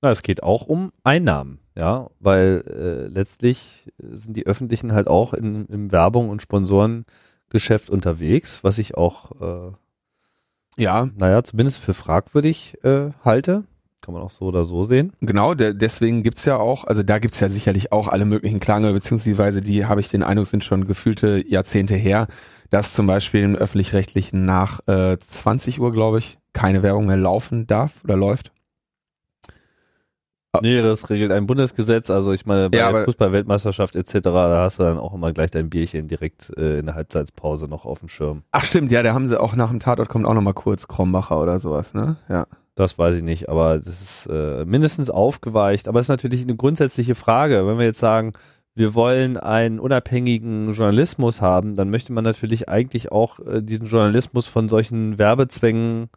[0.00, 5.34] Na, es geht auch um Einnahmen, ja, weil äh, letztlich sind die Öffentlichen halt auch
[5.34, 9.72] in, im Werbung und Sponsorengeschäft unterwegs, was ich auch äh,
[10.76, 13.64] ja, naja, zumindest für fragwürdig äh, halte.
[14.02, 15.12] Kann man auch so oder so sehen.
[15.20, 18.92] Genau, der, deswegen gibt's ja auch, also da gibt's ja sicherlich auch alle möglichen Klange,
[18.92, 22.26] beziehungsweise die, habe ich den Eindruck, sind schon gefühlte Jahrzehnte her,
[22.70, 27.68] dass zum Beispiel im Öffentlich-Rechtlichen nach äh, 20 Uhr, glaube ich, keine Werbung mehr laufen
[27.68, 28.50] darf oder läuft.
[30.60, 32.10] Nee, das regelt ein Bundesgesetz.
[32.10, 35.50] Also ich meine, bei ja, der Fußball-Weltmeisterschaft etc., da hast du dann auch immer gleich
[35.50, 38.42] dein Bierchen direkt äh, in der Halbzeitspause noch auf dem Schirm.
[38.50, 41.40] Ach stimmt, ja, da haben sie auch nach dem Tatort kommt auch nochmal kurz Krombacher
[41.40, 42.16] oder sowas, ne?
[42.28, 42.46] Ja.
[42.74, 45.88] Das weiß ich nicht, aber das ist äh, mindestens aufgeweicht.
[45.88, 47.66] Aber es ist natürlich eine grundsätzliche Frage.
[47.66, 48.32] Wenn wir jetzt sagen,
[48.74, 54.46] wir wollen einen unabhängigen Journalismus haben, dann möchte man natürlich eigentlich auch äh, diesen Journalismus
[54.46, 56.08] von solchen Werbezwängen,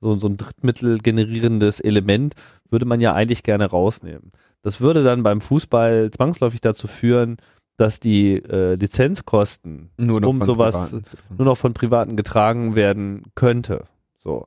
[0.00, 2.34] so, so ein Drittmittel generierendes Element,
[2.68, 4.32] würde man ja eigentlich gerne rausnehmen.
[4.60, 7.38] Das würde dann beim Fußball zwangsläufig dazu führen,
[7.76, 11.04] dass die äh, Lizenzkosten nur um sowas Privaten.
[11.38, 13.84] nur noch von Privaten getragen werden könnte.
[14.18, 14.46] So.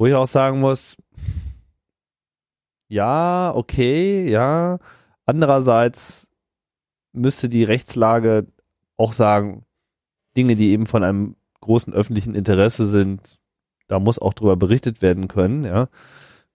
[0.00, 0.96] Wo ich auch sagen muss,
[2.88, 4.78] ja, okay, ja.
[5.26, 6.30] Andererseits
[7.12, 8.46] müsste die Rechtslage
[8.96, 9.66] auch sagen,
[10.38, 13.38] Dinge, die eben von einem großen öffentlichen Interesse sind,
[13.88, 15.90] da muss auch drüber berichtet werden können, ja.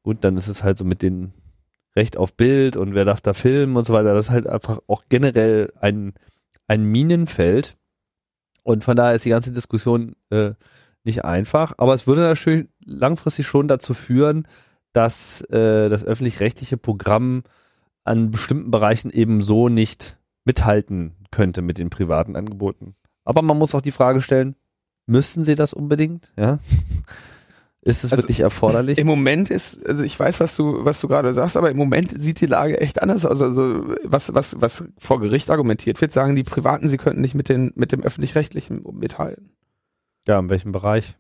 [0.02, 1.32] Gut, dann ist es halt so mit dem
[1.96, 4.16] Recht auf Bild und wer darf da filmen und so weiter.
[4.16, 6.16] Das ist halt einfach auch generell ein,
[6.66, 7.78] ein Minenfeld.
[8.64, 10.54] Und von daher ist die ganze Diskussion äh,
[11.04, 14.48] nicht einfach, aber es würde natürlich langfristig schon dazu führen,
[14.94, 17.44] dass äh, das öffentlich-rechtliche Programm
[18.04, 22.96] an bestimmten Bereichen eben so nicht mithalten könnte mit den privaten Angeboten.
[23.24, 24.56] Aber man muss auch die Frage stellen,
[25.08, 26.32] müssten sie das unbedingt?
[26.38, 26.60] Ja?
[27.82, 28.98] Ist es also wirklich erforderlich?
[28.98, 32.20] Im Moment ist, also ich weiß, was du, was du gerade sagst, aber im Moment
[32.20, 33.44] sieht die Lage echt anders aus.
[33.44, 37.48] Also was, was, was vor Gericht argumentiert wird, sagen die Privaten, sie könnten nicht mit
[37.48, 39.52] den, mit dem öffentlich-rechtlichen mithalten.
[40.28, 41.16] Ja, in welchem Bereich?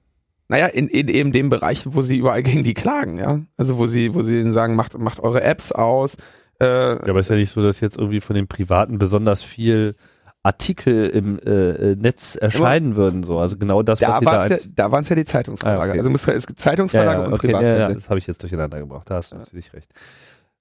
[0.47, 3.41] Naja, in, in eben dem Bereich, wo sie überall gegen die klagen, ja.
[3.57, 6.17] Also wo sie, wo sie ihnen sagen, macht, macht eure Apps aus.
[6.59, 9.95] Äh, ja, aber ist ja nicht so, dass jetzt irgendwie von den Privaten besonders viel
[10.43, 13.39] Artikel im äh, äh Netz erscheinen würden, so.
[13.39, 15.81] Also genau das, da was sie da, ja, da waren es ja die Zeitungsverlage.
[15.81, 15.97] Ah, okay.
[15.97, 17.79] Also muss, es gibt Zeitungsverlage ja, ja, okay, und Privatverlage.
[17.79, 19.09] Ja, das habe ich jetzt durcheinander gebracht.
[19.09, 19.89] Da hast du natürlich recht.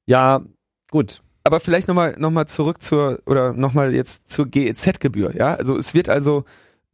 [0.07, 0.41] Ja,
[0.91, 1.21] gut.
[1.45, 5.55] Aber vielleicht nochmal noch mal zurück zur, oder nochmal jetzt zur GEZ-Gebühr, ja.
[5.55, 6.45] Also es wird also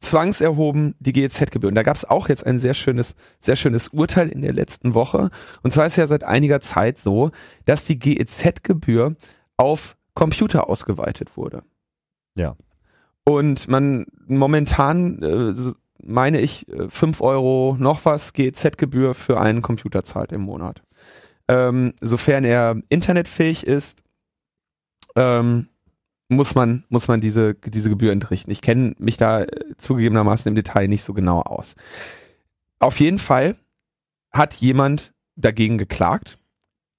[0.01, 1.75] zwangserhoben die GEZ-Gebühren.
[1.75, 5.31] Da gab es auch jetzt ein sehr schönes, sehr schönes Urteil in der letzten Woche.
[5.63, 7.31] Und zwar ist ja seit einiger Zeit so,
[7.67, 9.15] dass die GEZ-Gebühr
[9.57, 11.63] auf Computer ausgeweitet wurde.
[12.35, 12.57] Ja.
[13.25, 20.03] Und man momentan, äh, meine ich, äh, fünf Euro noch was GEZ-Gebühr für einen Computer
[20.03, 20.83] zahlt im Monat.
[21.47, 24.03] Ähm, sofern er internetfähig ist,
[25.17, 25.69] ähm,
[26.31, 28.51] muss man, muss man diese, diese Gebühr entrichten.
[28.51, 31.75] Ich kenne mich da äh, zugegebenermaßen im Detail nicht so genau aus.
[32.79, 33.57] Auf jeden Fall
[34.31, 36.39] hat jemand dagegen geklagt.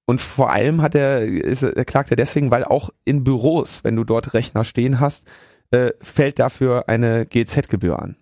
[0.05, 4.03] Und vor allem hat er, ist, klagt er deswegen, weil auch in Büros, wenn du
[4.03, 5.25] dort Rechner stehen hast,
[5.71, 8.17] äh, fällt dafür eine GZ-Gebühr an.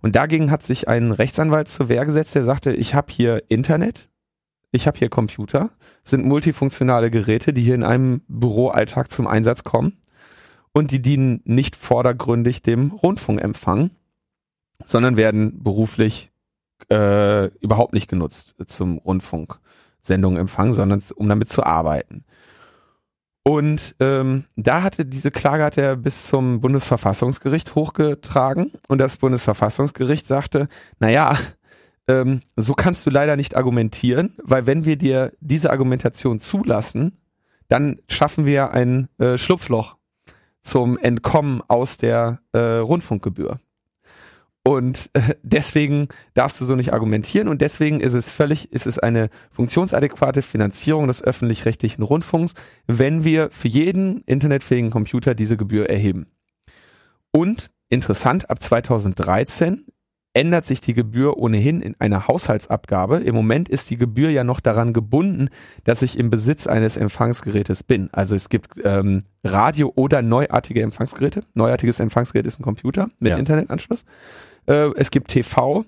[0.00, 4.08] Und dagegen hat sich ein Rechtsanwalt zur Wehr gesetzt, der sagte, ich habe hier Internet,
[4.70, 5.70] ich habe hier Computer,
[6.04, 9.96] sind multifunktionale Geräte, die hier in einem Büroalltag zum Einsatz kommen
[10.74, 13.90] und die dienen nicht vordergründig dem Rundfunkempfang,
[14.84, 16.30] sondern werden beruflich
[16.90, 22.24] äh, überhaupt nicht genutzt zum Rundfunksendungen empfangen, sondern um damit zu arbeiten.
[23.44, 30.26] Und ähm, da hatte diese Klage hat er bis zum Bundesverfassungsgericht hochgetragen und das Bundesverfassungsgericht
[30.26, 30.66] sagte,
[30.98, 31.36] naja,
[32.08, 37.18] ähm, so kannst du leider nicht argumentieren, weil wenn wir dir diese Argumentation zulassen,
[37.68, 39.96] dann schaffen wir ein äh, Schlupfloch
[40.64, 43.60] zum Entkommen aus der äh, Rundfunkgebühr.
[44.66, 48.98] Und äh, deswegen darfst du so nicht argumentieren und deswegen ist es völlig, ist es
[48.98, 52.54] eine funktionsadäquate Finanzierung des öffentlich-rechtlichen Rundfunks,
[52.86, 56.26] wenn wir für jeden internetfähigen Computer diese Gebühr erheben.
[57.30, 59.84] Und interessant, ab 2013
[60.34, 63.18] ändert sich die Gebühr ohnehin in einer Haushaltsabgabe.
[63.18, 65.48] Im Moment ist die Gebühr ja noch daran gebunden,
[65.84, 68.10] dass ich im Besitz eines Empfangsgerätes bin.
[68.12, 71.44] Also es gibt ähm, Radio- oder neuartige Empfangsgeräte.
[71.54, 73.38] Neuartiges Empfangsgerät ist ein Computer mit ja.
[73.38, 74.04] Internetanschluss.
[74.66, 75.84] Äh, es gibt TV,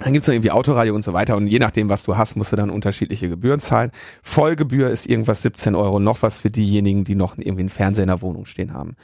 [0.00, 2.52] dann gibt's noch irgendwie Autoradio und so weiter und je nachdem, was du hast, musst
[2.52, 3.92] du dann unterschiedliche Gebühren zahlen.
[4.22, 8.08] Vollgebühr ist irgendwas 17 Euro, noch was für diejenigen, die noch irgendwie einen Fernseher in
[8.08, 8.96] der Wohnung stehen haben.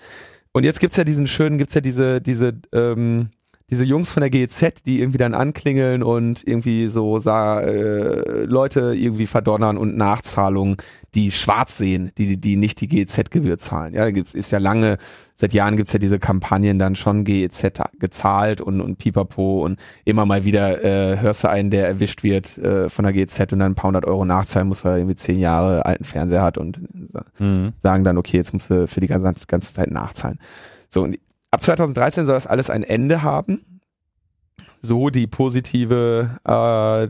[0.52, 3.29] Und jetzt gibt's ja diesen schönen, gibt's ja diese, diese ähm,
[3.70, 8.94] diese Jungs von der GEZ, die irgendwie dann anklingeln und irgendwie so sah, äh, Leute
[8.94, 10.76] irgendwie verdonnern und Nachzahlungen,
[11.16, 13.92] die schwarz sehen, die, die nicht die GEZ-Gebühr zahlen.
[13.92, 14.98] Ja, da gibt's, ist ja lange,
[15.35, 20.26] seit Jahren gibt's ja diese Kampagnen dann schon GEZ gezahlt und, und pipapo und immer
[20.26, 23.72] mal wieder äh, hörst du einen, der erwischt wird äh, von der GEZ und dann
[23.72, 26.79] ein paar hundert Euro nachzahlen muss, weil er irgendwie zehn Jahre alten Fernseher hat und
[27.40, 27.72] mhm.
[27.83, 30.38] sagen dann, okay, jetzt musst du für die ganze, ganze Zeit nachzahlen.
[30.88, 31.18] So, und
[31.50, 33.80] Ab 2013 soll das alles ein Ende haben.
[34.82, 37.04] So die positive äh,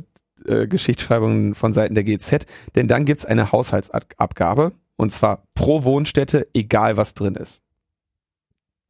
[0.46, 2.46] äh, Geschichtsschreibung von Seiten der GZ.
[2.74, 7.60] Denn dann gibt's eine Haushaltsabgabe und zwar pro Wohnstätte, egal was drin ist.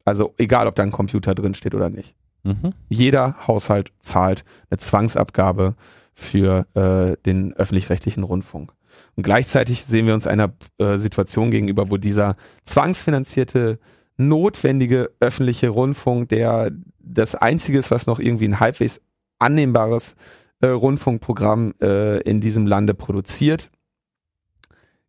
[0.05, 2.15] Also egal, ob da ein Computer drin steht oder nicht.
[2.43, 2.73] Mhm.
[2.87, 5.75] Jeder Haushalt zahlt eine Zwangsabgabe
[6.13, 8.73] für äh, den öffentlich-rechtlichen Rundfunk.
[9.15, 13.79] Und gleichzeitig sehen wir uns einer äh, Situation gegenüber, wo dieser zwangsfinanzierte
[14.17, 19.01] notwendige öffentliche Rundfunk, der das einzige ist, was noch irgendwie ein halbwegs
[19.39, 20.15] annehmbares
[20.61, 23.69] äh, Rundfunkprogramm äh, in diesem Lande produziert,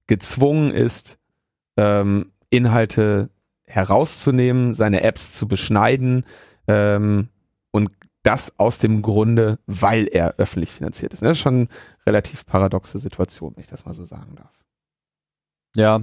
[0.06, 1.18] gezwungen ist,
[1.76, 3.30] ähm, Inhalte
[3.66, 6.24] herauszunehmen, seine Apps zu beschneiden
[6.66, 7.28] ähm,
[7.70, 7.90] und
[8.22, 11.22] das aus dem Grunde, weil er öffentlich finanziert ist.
[11.22, 11.68] Das ist schon eine
[12.06, 14.52] relativ paradoxe Situation, wenn ich das mal so sagen darf.
[15.76, 16.00] Ja,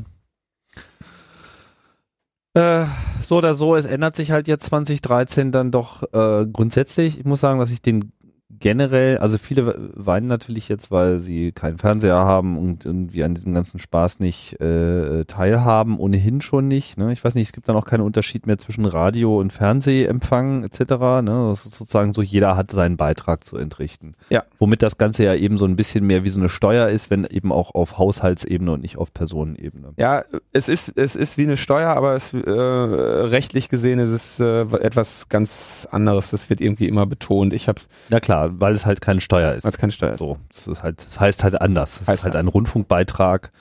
[2.55, 2.85] äh,
[3.21, 7.19] so oder so, es ändert sich halt jetzt 2013 dann doch äh, grundsätzlich.
[7.19, 8.11] Ich muss sagen, dass ich den
[8.59, 13.53] generell, also viele weinen natürlich jetzt, weil sie keinen Fernseher haben und irgendwie an diesem
[13.53, 16.97] ganzen Spaß nicht äh, teilhaben, ohnehin schon nicht.
[16.97, 17.11] Ne?
[17.13, 20.79] Ich weiß nicht, es gibt dann auch keinen Unterschied mehr zwischen Radio und Fernsehempfang etc.
[20.79, 21.47] Ne?
[21.49, 24.15] Das ist sozusagen so, jeder hat seinen Beitrag zu entrichten.
[24.29, 24.43] Ja.
[24.59, 27.25] Womit das Ganze ja eben so ein bisschen mehr wie so eine Steuer ist, wenn
[27.25, 29.93] eben auch auf Haushaltsebene und nicht auf Personenebene.
[29.97, 34.39] Ja, es ist, es ist wie eine Steuer, aber es, äh, rechtlich gesehen ist es
[34.39, 36.31] äh, etwas ganz anderes.
[36.31, 37.53] Das wird irgendwie immer betont.
[37.53, 39.63] Ich habe ja klar, weil es halt keine Steuer ist.
[39.63, 40.19] Weil es keine Steuer ist.
[40.19, 42.01] So, das, ist halt, das heißt halt anders.
[42.01, 43.51] Es heißt ist halt ein Rundfunkbeitrag.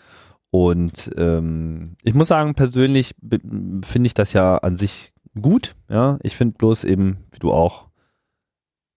[0.51, 5.75] Und ähm, ich muss sagen, persönlich finde ich das ja an sich gut.
[5.89, 7.89] Ja, ich finde bloß eben, wie du auch,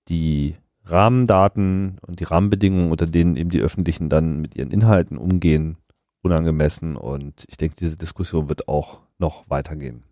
[0.08, 5.78] die Rahmendaten und die Rahmenbedingungen, unter denen eben die Öffentlichen dann mit ihren Inhalten umgehen,
[6.22, 6.96] unangemessen.
[6.96, 10.04] Und ich denke, diese Diskussion wird auch noch weitergehen.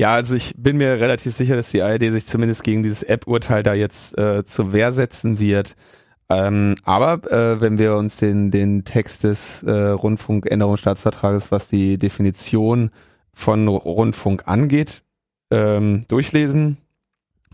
[0.00, 3.62] Ja, also ich bin mir relativ sicher, dass die ARD sich zumindest gegen dieses App-Urteil
[3.62, 5.76] da jetzt äh, zur Wehr setzen wird.
[6.30, 12.92] Ähm, aber äh, wenn wir uns den, den Text des äh, Rundfunkänderungsstaatsvertrages, was die Definition
[13.34, 15.02] von Rundfunk angeht,
[15.50, 16.78] ähm, durchlesen,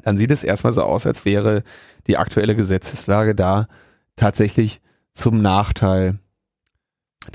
[0.04, 1.64] dann sieht es erstmal so aus, als wäre
[2.06, 3.66] die aktuelle Gesetzeslage da
[4.14, 4.80] tatsächlich
[5.12, 6.20] zum Nachteil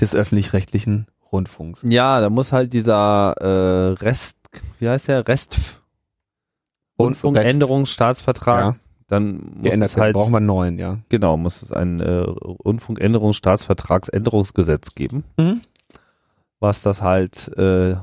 [0.00, 1.80] des öffentlich-rechtlichen Rundfunks.
[1.82, 4.38] Ja, da muss halt dieser äh, Rest
[4.78, 5.28] wie heißt der?
[5.28, 5.82] Rest
[6.98, 8.60] Rundfunkänderungsstaatsvertrag.
[8.60, 8.76] Ja.
[9.08, 11.00] Dann muss Geändert es halt, brauchen wir einen neuen, ja.
[11.10, 15.60] Genau, muss es ein äh, Rundfunkänderungsstaatsvertragsänderungsgesetz geben, mhm.
[16.60, 17.96] was das halt äh,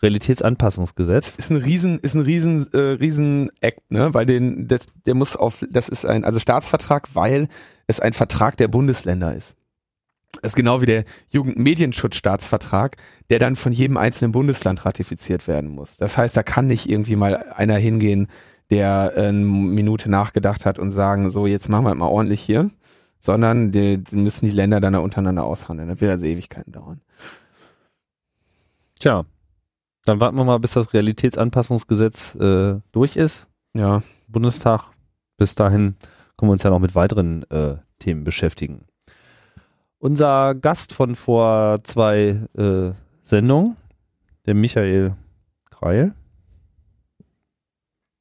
[0.00, 1.36] Realitätsanpassungsgesetz.
[1.36, 4.14] Ist ein riesen, ist ein riesen, äh, riesen Act, ne?
[4.14, 7.48] Weil den, das, der muss auf, das ist ein, also Staatsvertrag, weil
[7.86, 9.56] es ein Vertrag der Bundesländer ist.
[10.44, 12.98] Das ist genau wie der Jugendmedienschutzstaatsvertrag,
[13.30, 15.96] der dann von jedem einzelnen Bundesland ratifiziert werden muss.
[15.96, 18.28] Das heißt, da kann nicht irgendwie mal einer hingehen,
[18.68, 22.70] der eine Minute nachgedacht hat und sagen, so jetzt machen wir mal ordentlich hier,
[23.20, 25.88] sondern die, die müssen die Länder dann da untereinander aushandeln.
[25.88, 27.00] Das wird also Ewigkeiten dauern.
[29.00, 29.24] Tja,
[30.04, 33.48] dann warten wir mal, bis das Realitätsanpassungsgesetz äh, durch ist.
[33.72, 34.02] Ja.
[34.28, 34.90] Bundestag.
[35.38, 35.96] Bis dahin
[36.36, 38.84] können wir uns ja noch mit weiteren äh, Themen beschäftigen.
[40.04, 43.78] Unser Gast von vor zwei äh, Sendungen,
[44.44, 45.14] der Michael
[45.70, 46.12] Kreil,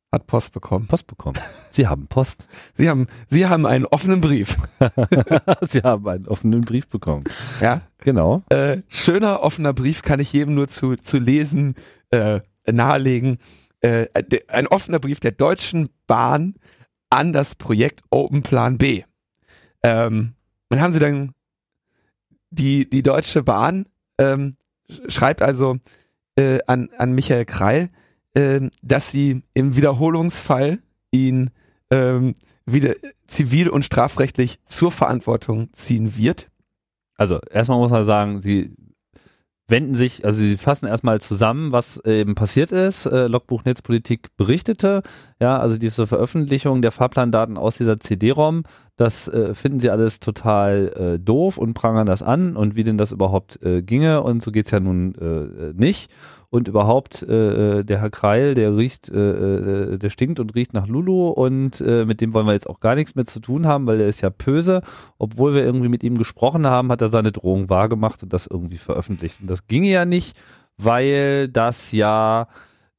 [0.10, 0.88] hat Post bekommen.
[0.88, 1.38] Post bekommen.
[1.72, 2.48] Sie haben Post.
[2.76, 4.56] Sie haben, Sie haben einen offenen Brief.
[5.62, 7.26] Sie haben einen offenen Brief bekommen.
[7.60, 8.44] Ja, genau.
[8.48, 11.76] Äh, schöner offener Brief kann ich jedem nur zu zu lesen
[12.12, 13.40] äh, nahelegen.
[13.82, 14.08] Äh,
[14.48, 16.56] ein offener Brief der Deutschen Bahn
[17.10, 19.04] an das Projekt Open Plan B.
[19.84, 20.36] Ähm,
[20.70, 21.34] dann haben Sie dann
[22.54, 23.86] die die Deutsche Bahn
[24.18, 24.58] ähm,
[25.08, 25.78] schreibt also
[26.36, 27.90] äh, an an Michael Kreil
[28.36, 30.80] ähm, dass sie im Wiederholungsfall
[31.12, 31.52] ihn
[31.92, 32.34] ähm,
[32.66, 32.96] wieder
[33.28, 36.48] zivil und strafrechtlich zur Verantwortung ziehen wird.
[37.16, 38.76] Also erstmal muss man sagen, sie
[39.74, 43.08] wenden sich, also sie fassen erstmal zusammen, was eben passiert ist.
[43.08, 45.02] Äh, Logbuch Netzpolitik berichtete,
[45.40, 48.66] ja, also diese Veröffentlichung der Fahrplandaten aus dieser CD-ROM,
[48.98, 53.00] das äh, finden sie alles total äh, doof und prangern das an und wie denn
[53.00, 56.12] das überhaupt äh, ginge und so geht's ja nun äh, nicht
[56.54, 60.76] und überhaupt äh, äh, der Herr Kreil, der riecht, äh, äh, der stinkt und riecht
[60.76, 63.66] nach Lulu und äh, mit dem wollen wir jetzt auch gar nichts mehr zu tun
[63.66, 64.84] haben, weil der ist ja böse.
[65.18, 68.78] Obwohl wir irgendwie mit ihm gesprochen haben, hat er seine Drohung wahrgemacht und das irgendwie
[68.78, 69.42] veröffentlicht.
[69.42, 70.38] Und das ginge ja nicht,
[70.78, 72.48] weil das ja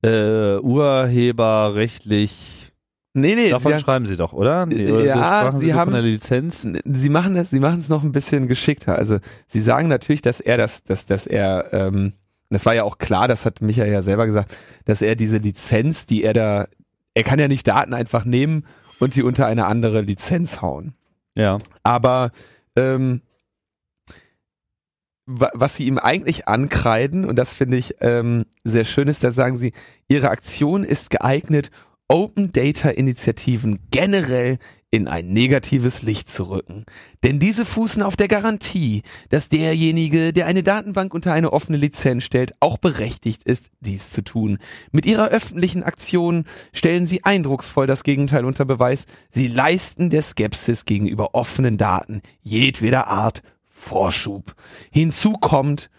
[0.02, 2.72] äh, urheberrechtlich
[3.16, 4.66] Nee, nee, Davon sie schreiben Sie doch, oder?
[4.66, 6.66] Nee, oder ja, so Sie, Sie haben eine Lizenz.
[6.84, 8.98] Sie machen das, Sie machen es noch ein bisschen geschickter.
[8.98, 12.14] Also Sie sagen natürlich, dass er das, dass, dass er ähm,
[12.50, 14.54] das war ja auch klar, das hat Michael ja selber gesagt,
[14.84, 16.66] dass er diese Lizenz, die er da,
[17.14, 18.66] er kann ja nicht Daten einfach nehmen
[19.00, 20.94] und die unter eine andere Lizenz hauen.
[21.34, 21.58] Ja.
[21.82, 22.30] Aber
[22.76, 23.22] ähm,
[25.26, 29.56] was sie ihm eigentlich ankreiden, und das finde ich ähm, sehr schön ist, da sagen
[29.56, 29.72] sie,
[30.06, 31.70] ihre Aktion ist geeignet,
[32.08, 34.58] Open Data Initiativen generell
[34.90, 36.84] in ein negatives Licht zu rücken.
[37.24, 42.22] Denn diese fußen auf der Garantie, dass derjenige, der eine Datenbank unter eine offene Lizenz
[42.22, 44.58] stellt, auch berechtigt ist, dies zu tun.
[44.92, 49.06] Mit ihrer öffentlichen Aktion stellen sie eindrucksvoll das Gegenteil unter Beweis.
[49.30, 54.54] Sie leisten der Skepsis gegenüber offenen Daten jedweder Art Vorschub.
[54.92, 55.90] Hinzu kommt,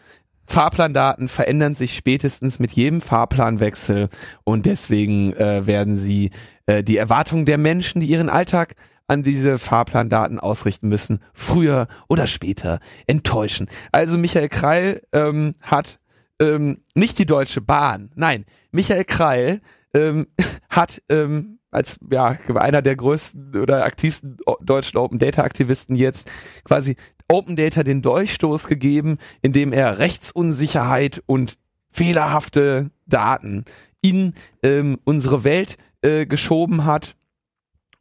[0.47, 4.09] Fahrplandaten verändern sich spätestens mit jedem Fahrplanwechsel
[4.43, 6.31] und deswegen äh, werden sie
[6.65, 8.75] äh, die Erwartungen der Menschen, die ihren Alltag
[9.07, 13.67] an diese Fahrplandaten ausrichten müssen, früher oder später enttäuschen.
[13.91, 15.99] Also Michael Kreil ähm, hat
[16.39, 19.61] ähm, nicht die Deutsche Bahn, nein, Michael Kreil
[19.93, 20.27] ähm,
[20.69, 26.31] hat ähm, als ja einer der größten oder aktivsten deutschen Open Data Aktivisten jetzt
[26.63, 26.95] quasi
[27.27, 31.57] Open Data den Durchstoß gegeben, indem er Rechtsunsicherheit und
[31.91, 33.65] fehlerhafte Daten
[34.01, 37.15] in ähm, unsere Welt äh, geschoben hat.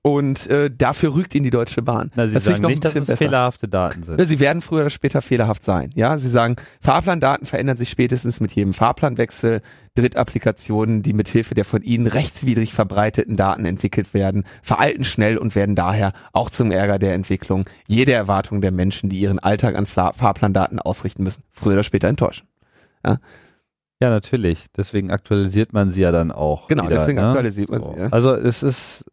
[0.06, 2.10] Und äh, dafür rügt ihn die Deutsche Bahn.
[2.14, 3.16] Na, Sie das sagen nicht, dass es besser.
[3.16, 4.20] fehlerhafte Daten sind.
[4.20, 5.88] Ja, sie werden früher oder später fehlerhaft sein.
[5.94, 9.62] Ja, Sie sagen, Fahrplandaten verändern sich spätestens mit jedem Fahrplanwechsel.
[9.94, 15.74] Drittapplikationen, die mithilfe der von Ihnen rechtswidrig verbreiteten Daten entwickelt werden, veralten schnell und werden
[15.74, 20.80] daher auch zum Ärger der Entwicklung jede Erwartung der Menschen, die ihren Alltag an Fahrplandaten
[20.80, 22.46] ausrichten müssen, früher oder später enttäuschen.
[23.06, 23.20] Ja,
[24.02, 24.66] ja, natürlich.
[24.76, 26.68] Deswegen aktualisiert man sie ja dann auch.
[26.68, 27.28] Genau, wieder, deswegen ne?
[27.28, 27.94] aktualisiert man so.
[27.94, 28.00] sie.
[28.00, 28.08] Ja.
[28.10, 29.06] Also es ist.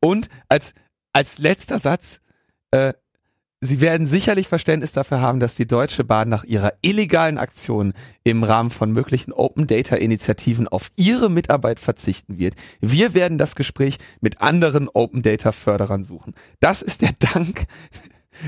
[0.00, 0.74] Und als,
[1.12, 2.20] als letzter Satz,
[2.70, 2.92] äh,
[3.62, 8.44] Sie werden sicherlich Verständnis dafür haben, dass die Deutsche Bahn nach ihrer illegalen Aktion im
[8.44, 12.54] Rahmen von möglichen Open Data Initiativen auf ihre Mitarbeit verzichten wird.
[12.80, 16.34] Wir werden das Gespräch mit anderen Open Data Förderern suchen.
[16.60, 17.64] Das ist der Dank,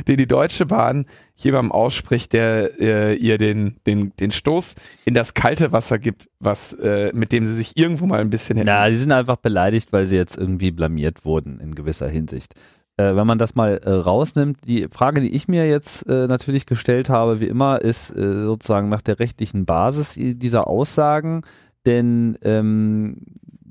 [0.07, 4.74] den die Deutsche Bahn jemandem ausspricht, der äh, ihr den, den, den Stoß
[5.05, 8.61] in das kalte Wasser gibt, was, äh, mit dem sie sich irgendwo mal ein bisschen
[8.64, 12.55] Na, sie sind einfach beleidigt, weil sie jetzt irgendwie blamiert wurden in gewisser Hinsicht.
[12.99, 16.66] Äh, wenn man das mal äh, rausnimmt, die Frage, die ich mir jetzt äh, natürlich
[16.66, 21.43] gestellt habe, wie immer, ist äh, sozusagen nach der rechtlichen Basis dieser Aussagen,
[21.86, 23.18] denn ähm,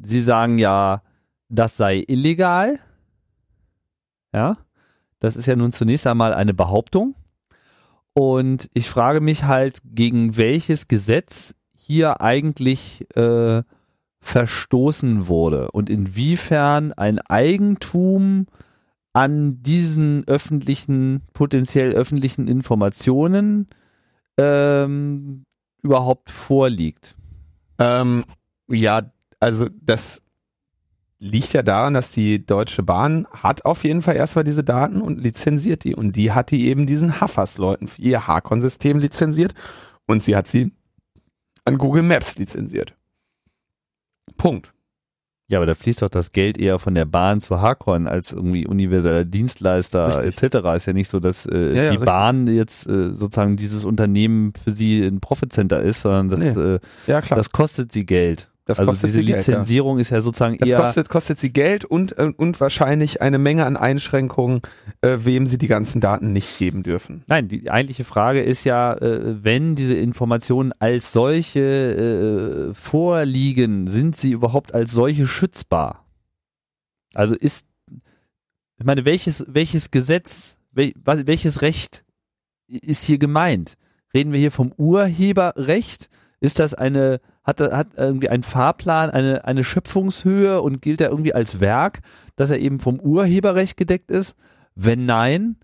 [0.01, 1.01] sie sagen ja,
[1.49, 2.80] das sei illegal.
[4.34, 4.57] Ja,
[5.20, 7.15] das ist ja nun zunächst einmal eine Behauptung.
[8.13, 13.61] Und ich frage mich halt, gegen welches Gesetz hier eigentlich äh,
[14.20, 18.47] verstoßen wurde und inwiefern ein Eigentum
[19.13, 23.68] an diesen öffentlichen, potenziell öffentlichen Informationen
[24.38, 25.45] ähm,
[25.82, 27.15] überhaupt vorliegt?
[27.80, 28.26] Ähm,
[28.68, 30.22] ja, also das
[31.20, 35.22] liegt ja daran, dass die Deutsche Bahn hat auf jeden Fall erstmal diese Daten und
[35.22, 35.95] lizenziert die.
[35.95, 39.53] Und die hat die eben diesen Haffers-Leuten für ihr Hakon-System lizenziert
[40.05, 40.72] und sie hat sie
[41.65, 42.95] an Google Maps lizenziert.
[44.38, 44.74] Punkt.
[45.49, 48.68] Ja, aber da fließt doch das Geld eher von der Bahn zu Hakon als irgendwie
[48.68, 50.57] universeller Dienstleister etc.
[50.76, 52.05] Ist ja nicht so, dass äh, ja, ja, die richtig.
[52.05, 56.49] Bahn jetzt äh, sozusagen dieses Unternehmen für sie ein Profit Center ist, sondern das, nee.
[56.49, 58.49] äh, ja, das kostet sie Geld.
[58.68, 60.01] Das also diese Lizenzierung Geld, ja.
[60.01, 60.78] ist ja sozusagen das eher.
[60.78, 64.61] Das kostet, kostet sie Geld und, äh, und wahrscheinlich eine Menge an Einschränkungen,
[64.99, 67.24] äh, wem sie die ganzen Daten nicht geben dürfen.
[67.28, 71.61] Nein, die eigentliche Frage ist ja, äh, wenn diese Informationen als solche
[72.70, 76.05] äh, vorliegen, sind sie überhaupt als solche schützbar?
[77.13, 77.68] Also ist,
[78.78, 82.03] ich meine, welches, welches Gesetz, wel, welches Recht
[82.68, 83.78] ist hier gemeint?
[84.13, 86.09] Reden wir hier vom Urheberrecht?
[86.41, 91.34] Ist das eine hat, hat irgendwie einen Fahrplan, eine, eine Schöpfungshöhe und gilt er irgendwie
[91.34, 92.02] als Werk,
[92.36, 94.36] dass er eben vom Urheberrecht gedeckt ist?
[94.76, 95.56] Wenn nein,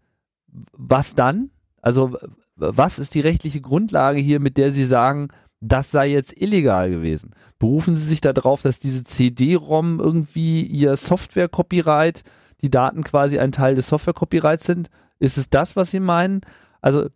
[0.72, 1.52] was dann?
[1.82, 2.18] Also
[2.56, 5.28] was ist die rechtliche Grundlage hier, mit der Sie sagen,
[5.60, 7.32] das sei jetzt illegal gewesen?
[7.60, 12.24] Berufen Sie sich darauf, dass diese CD-ROM irgendwie Ihr Software-Copyright,
[12.62, 14.90] die Daten quasi ein Teil des Software-Copyrights sind?
[15.20, 16.42] Ist es das, was Sie meinen?
[16.82, 17.08] Also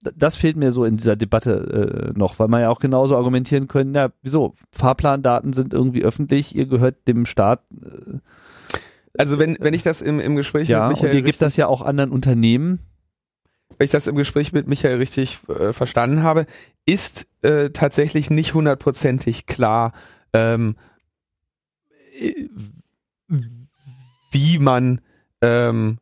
[0.00, 3.68] das fehlt mir so in dieser Debatte äh, noch, weil man ja auch genauso argumentieren
[3.68, 4.54] können, ja, wieso?
[4.72, 7.62] Fahrplandaten sind irgendwie öffentlich, ihr gehört dem Staat.
[7.82, 8.18] Äh,
[9.18, 11.10] also wenn, wenn ich das im, im Gespräch ja, mit Michael.
[11.10, 12.80] Und ihr gebt das ja auch anderen Unternehmen.
[13.76, 16.46] Wenn ich das im Gespräch mit Michael richtig äh, verstanden habe,
[16.86, 19.92] ist äh, tatsächlich nicht hundertprozentig klar,
[20.32, 20.76] ähm,
[22.18, 22.48] äh,
[24.30, 25.00] wie man
[25.42, 25.98] ähm,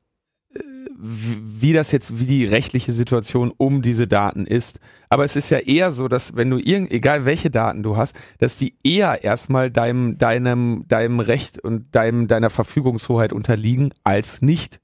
[1.01, 4.81] wie das jetzt, wie die rechtliche Situation um diese Daten ist.
[5.09, 8.17] Aber es ist ja eher so, dass wenn du irgend, egal welche Daten du hast,
[8.39, 14.81] dass die eher erstmal deinem, deinem, deinem Recht und deinem, deiner Verfügungshoheit unterliegen als nicht.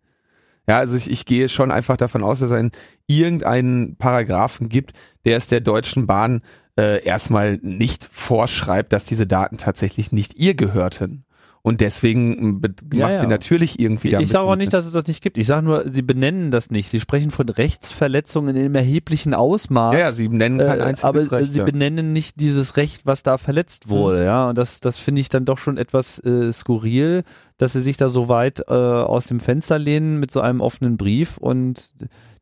[0.69, 2.73] Ja, also ich, ich gehe schon einfach davon aus, dass es einen
[3.07, 4.93] irgendeinen Paragraphen gibt,
[5.25, 6.41] der es der Deutschen Bahn
[6.79, 11.24] äh, erstmal nicht vorschreibt, dass diese Daten tatsächlich nicht ihr gehörten.
[11.67, 13.17] Und deswegen macht ja, ja.
[13.17, 15.39] sie natürlich irgendwie da Ich sage auch nicht, dass es das nicht gibt.
[15.39, 16.91] Ich sage nur, sie benennen das nicht.
[16.91, 19.95] Sie sprechen von Rechtsverletzungen in einem erheblichen Ausmaß.
[19.95, 21.53] Ja, ja sie benennen kein äh, einziges aber Recht.
[21.53, 21.65] sie ja.
[21.65, 24.19] benennen nicht dieses Recht, was da verletzt wurde.
[24.19, 24.25] Mhm.
[24.27, 27.23] Ja, und das, das finde ich dann doch schon etwas äh, skurril,
[27.57, 30.99] dass sie sich da so weit äh, aus dem Fenster lehnen mit so einem offenen
[30.99, 31.95] Brief und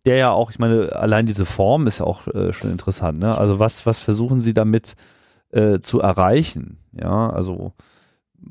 [0.04, 3.20] der ja auch, ich meine, allein diese Form ist ja auch äh, schon interessant.
[3.20, 3.38] Ne?
[3.38, 4.94] Also was, was versuchen sie damit
[5.52, 6.78] äh, zu erreichen?
[6.92, 7.72] Ja, also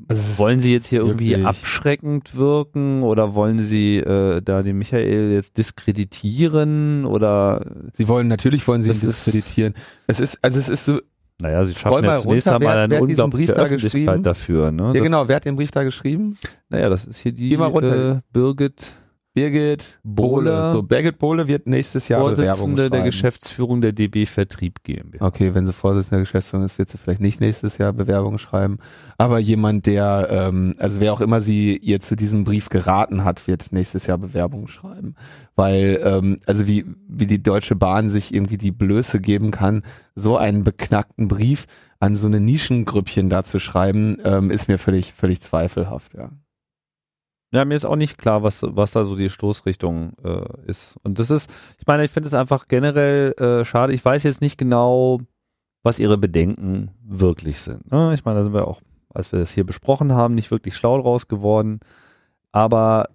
[0.08, 5.32] also wollen Sie jetzt hier irgendwie abschreckend wirken oder wollen Sie äh, da den Michael
[5.32, 7.64] jetzt diskreditieren oder?
[7.94, 9.74] Sie wollen natürlich wollen Sie ihn diskreditieren.
[10.06, 11.00] Es ist also es ist so.
[11.40, 14.70] Naja, Sie schaffen ja zunächst runter, einmal eine unglaubliche Brief Öffentlichkeit dafür.
[14.70, 14.92] Ne?
[14.94, 16.38] Ja genau, wer hat den Brief da geschrieben?
[16.68, 18.96] Naja, das ist hier die äh, Birgit
[19.34, 20.72] Birgit Bohle.
[20.72, 25.24] So, Birgit Bohle wird nächstes Jahr Vorsitzende der Geschäftsführung der DB Vertrieb GmbH.
[25.24, 28.76] Okay, wenn sie Vorsitzende der Geschäftsführung ist, wird sie vielleicht nicht nächstes Jahr Bewerbung schreiben.
[29.16, 33.46] Aber jemand, der, ähm, also wer auch immer sie ihr zu diesem Brief geraten hat,
[33.46, 35.14] wird nächstes Jahr Bewerbung schreiben.
[35.56, 39.82] Weil, ähm, also wie, wie die Deutsche Bahn sich irgendwie die Blöße geben kann,
[40.14, 41.66] so einen beknackten Brief
[42.00, 46.30] an so eine Nischengrüppchen da zu schreiben, ähm, ist mir völlig, völlig zweifelhaft, ja.
[47.52, 50.96] Ja, mir ist auch nicht klar, was, was da so die Stoßrichtung äh, ist.
[51.02, 53.92] Und das ist, ich meine, ich finde es einfach generell äh, schade.
[53.92, 55.20] Ich weiß jetzt nicht genau,
[55.82, 57.90] was ihre Bedenken wirklich sind.
[57.92, 58.14] Ne?
[58.14, 58.80] Ich meine, da sind wir auch,
[59.12, 61.80] als wir das hier besprochen haben, nicht wirklich schlau draus geworden.
[62.52, 63.10] Aber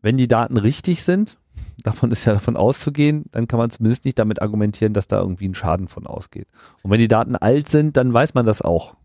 [0.00, 1.38] wenn die Daten richtig sind,
[1.82, 5.48] davon ist ja davon auszugehen, dann kann man zumindest nicht damit argumentieren, dass da irgendwie
[5.48, 6.48] ein Schaden von ausgeht.
[6.82, 8.96] Und wenn die Daten alt sind, dann weiß man das auch.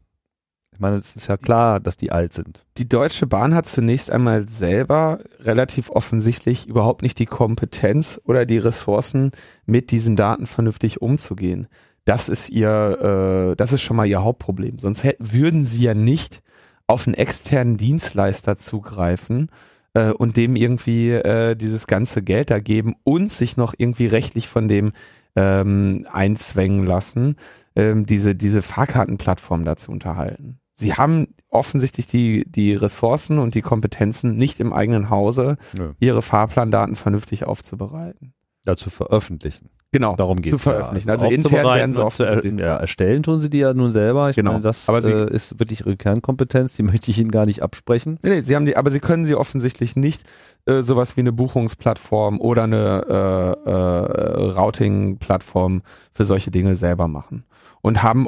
[0.76, 2.66] Ich meine, es ist ja klar, dass die alt sind.
[2.78, 8.58] Die Deutsche Bahn hat zunächst einmal selber relativ offensichtlich überhaupt nicht die Kompetenz oder die
[8.58, 9.32] Ressourcen,
[9.66, 11.68] mit diesen Daten vernünftig umzugehen.
[12.04, 14.78] Das ist ihr, äh, das ist schon mal ihr Hauptproblem.
[14.78, 16.42] Sonst würden sie ja nicht
[16.88, 19.50] auf einen externen Dienstleister zugreifen
[19.94, 24.50] äh, und dem irgendwie äh, dieses ganze Geld da geben und sich noch irgendwie rechtlich
[24.50, 24.92] von dem
[25.38, 27.38] ähm, einzwängen lassen,
[27.78, 33.62] ähm, diese, diese Fahrkartenplattform da zu unterhalten sie haben offensichtlich die, die Ressourcen und die
[33.62, 35.96] Kompetenzen nicht im eigenen Hause, ja.
[36.00, 38.34] ihre Fahrplandaten vernünftig aufzubereiten.
[38.66, 39.70] Ja, zu veröffentlichen.
[39.92, 40.62] Genau, darum geht es.
[40.62, 41.08] Zu veröffentlichen.
[41.08, 41.14] Ja.
[41.14, 44.30] Also intern werden sie oft er, ja, erstellen tun sie die ja nun selber.
[44.30, 44.52] Ich genau.
[44.52, 47.62] meine, das aber sie, äh, ist wirklich ihre Kernkompetenz, die möchte ich Ihnen gar nicht
[47.62, 48.20] absprechen.
[48.22, 50.24] Nee, nee, sie haben die, aber sie können sie offensichtlich nicht
[50.66, 57.46] äh, sowas wie eine Buchungsplattform oder eine äh, äh, Routing-Plattform für solche Dinge selber machen.
[57.82, 58.28] Und haben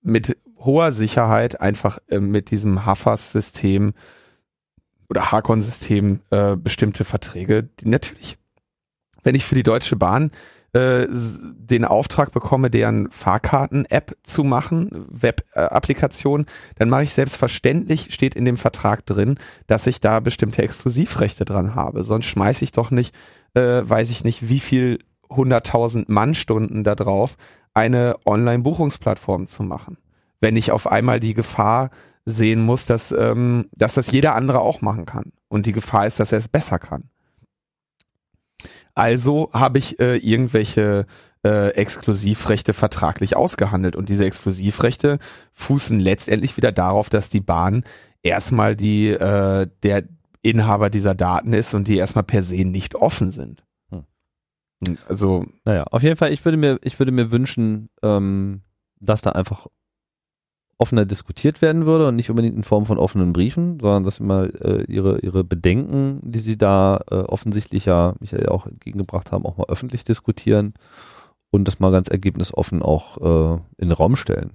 [0.00, 3.92] mit hoher Sicherheit einfach äh, mit diesem Hafas-System
[5.08, 8.38] oder Hakon-System äh, bestimmte Verträge, natürlich,
[9.22, 10.30] wenn ich für die Deutsche Bahn
[10.74, 16.46] äh, den Auftrag bekomme, deren Fahrkarten-App zu machen, Web-Applikation,
[16.76, 21.74] dann mache ich selbstverständlich, steht in dem Vertrag drin, dass ich da bestimmte Exklusivrechte dran
[21.74, 22.04] habe.
[22.04, 23.14] Sonst schmeiße ich doch nicht,
[23.54, 24.98] äh, weiß ich nicht, wie viel
[25.30, 27.36] 100.000 Mannstunden da drauf,
[27.72, 29.96] eine Online-Buchungsplattform zu machen.
[30.44, 31.88] Wenn ich auf einmal die Gefahr
[32.26, 35.32] sehen muss, dass, ähm, dass das jeder andere auch machen kann.
[35.48, 37.04] Und die Gefahr ist, dass er es besser kann.
[38.94, 41.06] Also habe ich äh, irgendwelche
[41.46, 43.96] äh, Exklusivrechte vertraglich ausgehandelt.
[43.96, 45.18] Und diese Exklusivrechte
[45.54, 47.82] fußen letztendlich wieder darauf, dass die Bahn
[48.22, 50.04] erstmal die äh, der
[50.42, 53.64] Inhaber dieser Daten ist und die erstmal per se nicht offen sind.
[53.88, 54.04] Hm.
[55.08, 56.34] Also naja, auf jeden Fall.
[56.34, 58.60] Ich würde mir ich würde mir wünschen, ähm,
[59.00, 59.68] dass da einfach
[60.84, 64.44] offener diskutiert werden würde und nicht unbedingt in Form von offenen Briefen, sondern dass immer
[64.62, 69.56] äh, ihre, ihre Bedenken, die sie da äh, offensichtlich ja Michael auch entgegengebracht haben, auch
[69.56, 70.74] mal öffentlich diskutieren
[71.50, 74.50] und das mal ganz ergebnisoffen auch äh, in den Raum stellen.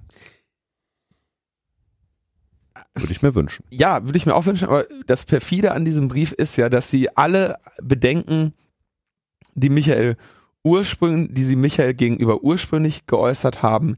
[2.94, 3.64] Würde ich mir wünschen.
[3.70, 6.90] Ja, würde ich mir auch wünschen, aber das perfide an diesem Brief ist ja, dass
[6.90, 8.52] sie alle Bedenken,
[9.54, 10.16] die Michael
[10.62, 13.96] ursprünglich, die sie Michael gegenüber ursprünglich geäußert haben,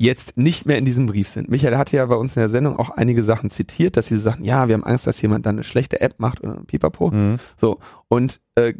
[0.00, 1.50] jetzt nicht mehr in diesem Brief sind.
[1.50, 4.44] Michael hatte ja bei uns in der Sendung auch einige Sachen zitiert, dass sie sagten,
[4.44, 7.10] ja, wir haben Angst, dass jemand dann eine schlechte App macht oder pipapo.
[7.10, 7.38] Mhm.
[7.58, 7.78] So.
[8.08, 8.72] Und äh,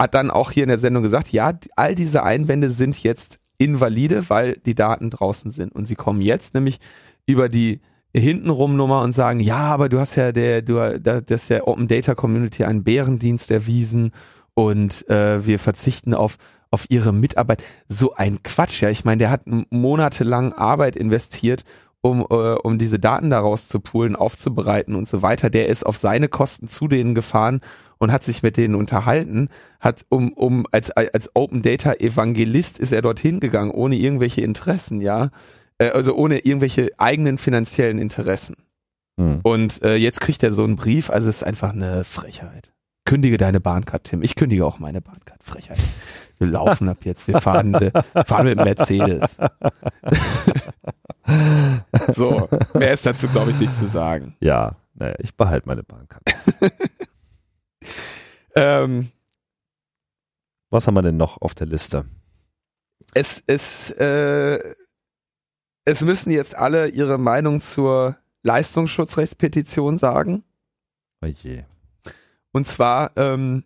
[0.00, 4.28] hat dann auch hier in der Sendung gesagt, ja, all diese Einwände sind jetzt invalide,
[4.28, 5.72] weil die Daten draußen sind.
[5.72, 6.78] Und sie kommen jetzt nämlich
[7.26, 7.80] über die
[8.12, 11.86] hintenrum Nummer und sagen, ja, aber du hast ja der, du, das ist der Open
[11.86, 14.10] Data Community einen Bärendienst erwiesen
[14.54, 16.38] und äh, wir verzichten auf
[16.76, 17.62] auf ihre Mitarbeit.
[17.88, 18.90] So ein Quatsch, ja.
[18.90, 21.64] Ich meine, der hat monatelang Arbeit investiert,
[22.02, 25.48] um, äh, um diese Daten daraus zu poolen, aufzubereiten und so weiter.
[25.48, 27.62] Der ist auf seine Kosten zu denen gefahren
[27.96, 29.48] und hat sich mit denen unterhalten,
[29.80, 35.00] hat um, um als, als Open Data Evangelist ist er dorthin gegangen, ohne irgendwelche Interessen,
[35.00, 35.30] ja.
[35.78, 38.56] Äh, also ohne irgendwelche eigenen finanziellen Interessen.
[39.18, 39.40] Hm.
[39.42, 42.74] Und äh, jetzt kriegt er so einen Brief, also es ist einfach eine Frechheit.
[43.06, 44.22] Kündige deine Bahncard, Tim.
[44.22, 45.42] Ich kündige auch meine Bahncard.
[45.42, 45.78] Frechheit
[46.38, 47.74] wir laufen ab jetzt, wir fahren,
[48.26, 49.36] fahren mit Mercedes.
[52.12, 54.36] so, mehr ist dazu, glaube ich, nicht zu sagen.
[54.40, 56.32] Ja, naja, ich behalte meine Bahnkarte.
[58.54, 59.10] ähm,
[60.70, 62.04] Was haben wir denn noch auf der Liste?
[63.14, 64.58] Es, es, äh,
[65.84, 70.44] es müssen jetzt alle ihre Meinung zur Leistungsschutzrechtspetition sagen.
[71.22, 71.64] Oh je.
[72.52, 73.64] Und zwar ähm,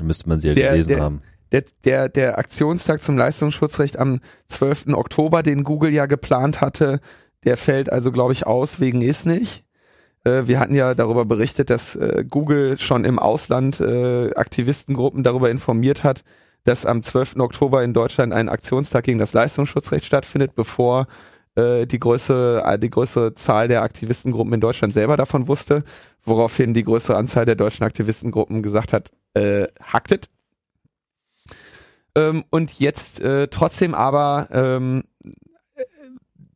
[0.00, 1.22] dann müsste man sie ja der, gelesen der, haben.
[1.52, 4.88] Der, der, der Aktionstag zum Leistungsschutzrecht am 12.
[4.94, 7.00] Oktober, den Google ja geplant hatte,
[7.44, 9.64] der fällt also, glaube ich, aus wegen ist nicht.
[10.24, 15.50] Äh, wir hatten ja darüber berichtet, dass äh, Google schon im Ausland äh, Aktivistengruppen darüber
[15.50, 16.22] informiert hat,
[16.64, 17.36] dass am 12.
[17.36, 21.06] Oktober in Deutschland ein Aktionstag gegen das Leistungsschutzrecht stattfindet, bevor
[21.56, 25.84] äh, die größere, äh, die größere Zahl der Aktivistengruppen in Deutschland selber davon wusste,
[26.24, 30.28] woraufhin die größere Anzahl der deutschen Aktivistengruppen gesagt hat, äh, hacktet.
[32.16, 35.04] Ähm, und jetzt äh, trotzdem aber ähm,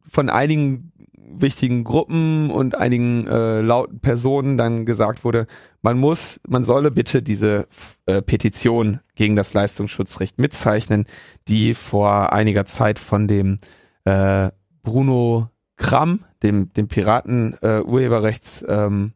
[0.07, 0.93] von einigen
[1.41, 5.47] wichtigen Gruppen und einigen äh, lauten Personen dann gesagt wurde,
[5.83, 7.67] man muss, man solle bitte diese
[8.07, 11.07] äh, Petition gegen das Leistungsschutzrecht mitzeichnen,
[11.49, 13.59] die vor einiger Zeit von dem
[14.05, 14.51] äh,
[14.85, 19.13] Bruno Kramm, dem, dem Piraten äh, ähm,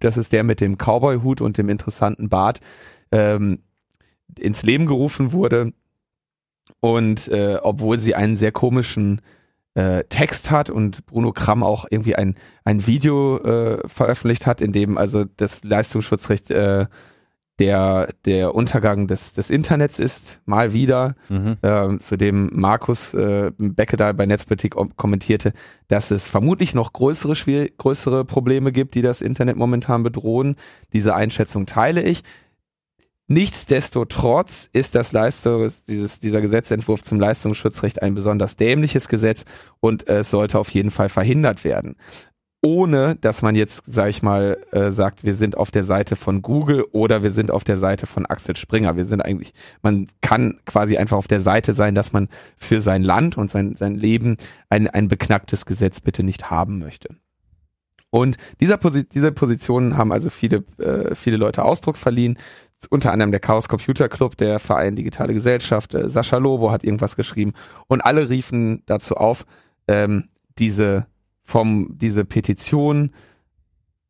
[0.00, 2.60] das ist der mit dem Cowboy-Hut und dem interessanten Bart,
[3.10, 3.60] ähm,
[4.38, 5.72] ins Leben gerufen wurde.
[6.80, 9.22] Und äh, obwohl sie einen sehr komischen
[9.74, 14.72] äh, Text hat und Bruno Kramm auch irgendwie ein, ein Video äh, veröffentlicht hat, in
[14.72, 16.86] dem also das Leistungsschutzrecht äh,
[17.58, 21.56] der, der Untergang des, des Internets ist, mal wieder, mhm.
[21.62, 25.52] äh, zu dem Markus äh, Beckedahl bei Netzpolitik kommentierte,
[25.88, 30.56] dass es vermutlich noch größere, schwierig, größere Probleme gibt, die das Internet momentan bedrohen.
[30.92, 32.22] Diese Einschätzung teile ich.
[33.26, 39.44] Nichtsdestotrotz ist das Leistung, dieses, dieser Gesetzentwurf zum Leistungsschutzrecht ein besonders dämliches Gesetz
[39.80, 41.96] und es sollte auf jeden Fall verhindert werden.
[42.64, 46.40] Ohne dass man jetzt, sag ich mal, äh, sagt, wir sind auf der Seite von
[46.40, 48.96] Google oder wir sind auf der Seite von Axel Springer.
[48.96, 49.52] Wir sind eigentlich,
[49.82, 53.76] man kann quasi einfach auf der Seite sein, dass man für sein Land und sein,
[53.76, 54.38] sein Leben
[54.70, 57.10] ein, ein beknacktes Gesetz bitte nicht haben möchte.
[58.08, 62.38] Und dieser Posi diese Positionen haben also viele, äh, viele Leute Ausdruck verliehen.
[62.88, 67.16] Unter anderem der Chaos Computer Club, der Verein Digitale Gesellschaft, äh, Sascha Lobo hat irgendwas
[67.16, 67.52] geschrieben
[67.88, 69.44] und alle riefen dazu auf,
[69.86, 70.24] ähm,
[70.58, 71.06] diese
[71.44, 73.10] vom diese Petition,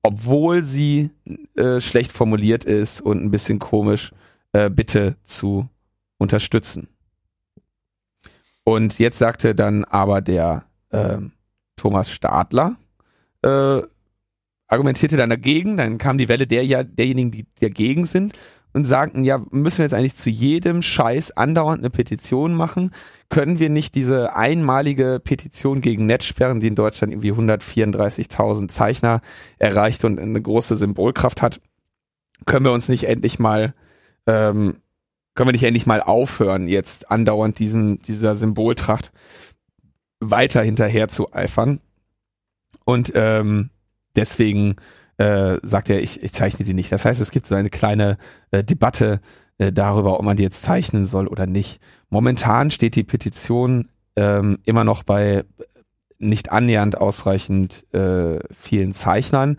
[0.02, 1.10] obwohl sie
[1.56, 4.12] äh, schlecht formuliert ist und ein bisschen komisch,
[4.52, 5.68] äh, bitte zu
[6.18, 6.88] unterstützen.
[8.64, 11.18] Und jetzt sagte dann aber der äh,
[11.76, 12.76] Thomas Stadler,
[13.42, 13.82] äh,
[14.68, 18.32] argumentierte dann dagegen, dann kam die Welle der, derjenigen, die dagegen sind
[18.74, 22.90] und sagten, ja, müssen wir jetzt eigentlich zu jedem Scheiß andauernd eine Petition machen?
[23.30, 29.20] Können wir nicht diese einmalige Petition gegen Netzsperren, die in Deutschland irgendwie 134.000 Zeichner
[29.58, 31.60] erreicht und eine große Symbolkraft hat,
[32.46, 33.74] können wir uns nicht endlich mal,
[34.26, 34.80] ähm,
[35.34, 39.12] können wir nicht endlich mal aufhören, jetzt andauernd diesem, dieser Symboltracht
[40.18, 41.80] weiter hinterher zu eifern?
[42.84, 43.70] Und ähm,
[44.16, 44.76] deswegen
[45.18, 46.90] äh, sagt er, ich, ich zeichne die nicht.
[46.92, 48.16] Das heißt, es gibt so eine kleine
[48.50, 49.20] äh, Debatte
[49.58, 51.80] äh, darüber, ob man die jetzt zeichnen soll oder nicht.
[52.10, 55.44] Momentan steht die Petition ähm, immer noch bei
[56.18, 59.58] nicht annähernd ausreichend äh, vielen Zeichnern.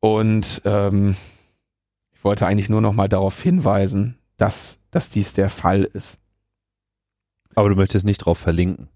[0.00, 1.16] Und ähm,
[2.12, 6.20] ich wollte eigentlich nur noch mal darauf hinweisen, dass, dass dies der Fall ist.
[7.54, 8.88] Aber du möchtest nicht drauf verlinken.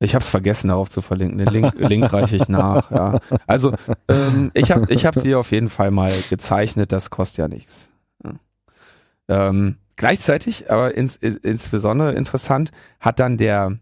[0.00, 1.38] Ich habe es vergessen, darauf zu verlinken.
[1.38, 2.90] Den Link, Link reiche ich nach.
[2.90, 3.20] Ja.
[3.46, 3.72] Also
[4.08, 6.90] ähm, ich habe ich hab sie auf jeden Fall mal gezeichnet.
[6.90, 7.88] Das kostet ja nichts.
[9.28, 13.78] Ähm, gleichzeitig, aber ins, insbesondere interessant, hat dann der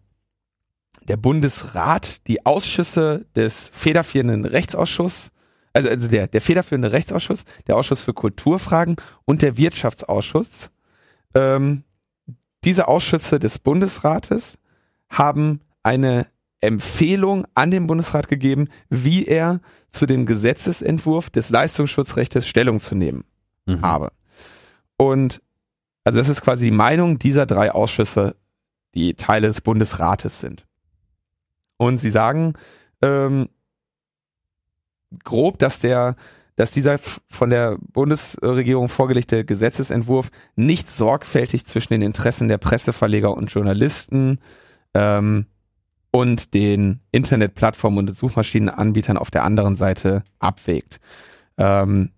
[1.07, 5.31] der Bundesrat die Ausschüsse des federführenden Rechtsausschusses
[5.79, 10.71] also, also der, der federführende Rechtsausschuss, der Ausschuss für Kulturfragen und der Wirtschaftsausschuss.
[11.35, 11.85] Ähm,
[12.65, 14.59] diese Ausschüsse des Bundesrates
[15.09, 16.27] haben eine
[16.61, 19.61] Empfehlung an den Bundesrat gegeben, wie er
[19.91, 23.25] zu dem Gesetzesentwurf des Leistungsschutzrechts Stellung zu nehmen
[23.67, 23.83] mhm.
[23.83, 24.13] habe.
[24.97, 25.41] Und
[26.05, 28.35] also das ist quasi die Meinung dieser drei Ausschüsse,
[28.95, 30.67] die Teile des Bundesrates sind.
[31.77, 32.55] Und sie sagen
[33.03, 33.49] ähm,
[35.25, 36.17] grob, dass der
[36.57, 43.53] dass dieser von der Bundesregierung vorgelegte Gesetzesentwurf nicht sorgfältig zwischen den Interessen der Presseverleger und
[43.53, 44.41] Journalisten
[44.93, 45.47] ähm,
[46.19, 50.99] und den Internetplattformen und Suchmaschinenanbietern auf der anderen Seite abwägt.
[51.59, 52.11] Ähm,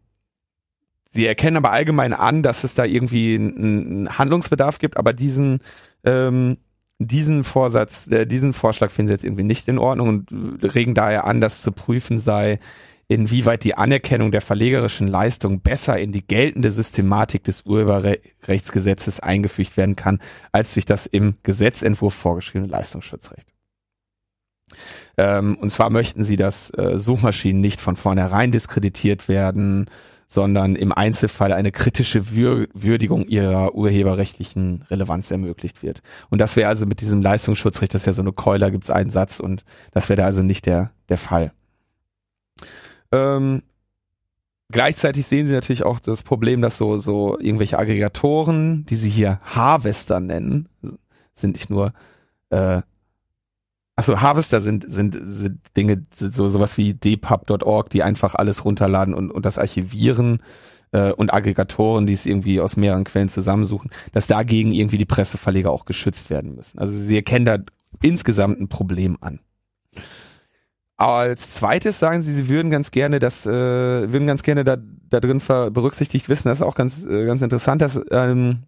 [1.10, 5.58] sie erkennen aber allgemein an, dass es da irgendwie einen Handlungsbedarf gibt, aber diesen
[6.04, 6.56] ähm,
[6.98, 11.24] diesen Vorsatz, äh, diesen Vorschlag finden sie jetzt irgendwie nicht in Ordnung und regen daher
[11.24, 12.58] an, dass zu prüfen sei,
[13.08, 19.96] inwieweit die Anerkennung der verlegerischen Leistung besser in die geltende Systematik des Urheberrechtsgesetzes eingefügt werden
[19.96, 20.20] kann,
[20.52, 23.48] als durch das im Gesetzentwurf vorgeschriebene Leistungsschutzrecht.
[25.16, 29.86] Ähm, und zwar möchten sie, dass äh, Suchmaschinen nicht von vornherein diskreditiert werden,
[30.30, 36.02] sondern im Einzelfall eine kritische Wür Würdigung ihrer urheberrechtlichen Relevanz ermöglicht wird.
[36.30, 38.90] Und das wäre also mit diesem Leistungsschutzrecht, das ist ja so eine Keule, gibt es
[38.90, 41.52] einen Satz und das wäre da also nicht der, der Fall.
[43.10, 43.62] Ähm,
[44.70, 49.40] gleichzeitig sehen sie natürlich auch das Problem, dass so, so irgendwelche Aggregatoren, die sie hier
[49.42, 50.68] Harvester nennen,
[51.34, 51.92] sind nicht nur
[52.50, 52.82] äh,
[54.00, 59.12] Achso, Harvester sind, sind, sind Dinge, sind so sowas wie dpub.org, die einfach alles runterladen
[59.12, 60.42] und, und das archivieren
[60.92, 65.70] äh, und Aggregatoren, die es irgendwie aus mehreren Quellen zusammensuchen, dass dagegen irgendwie die Presseverleger
[65.70, 66.78] auch geschützt werden müssen.
[66.78, 67.58] Also sie erkennen da
[68.00, 69.40] insgesamt ein Problem an.
[70.96, 74.78] Als zweites sagen sie, sie würden ganz gerne das, äh, würden ganz gerne da,
[75.10, 78.60] da drin berücksichtigt wissen, das ist auch ganz, äh, ganz interessant, dass ähm,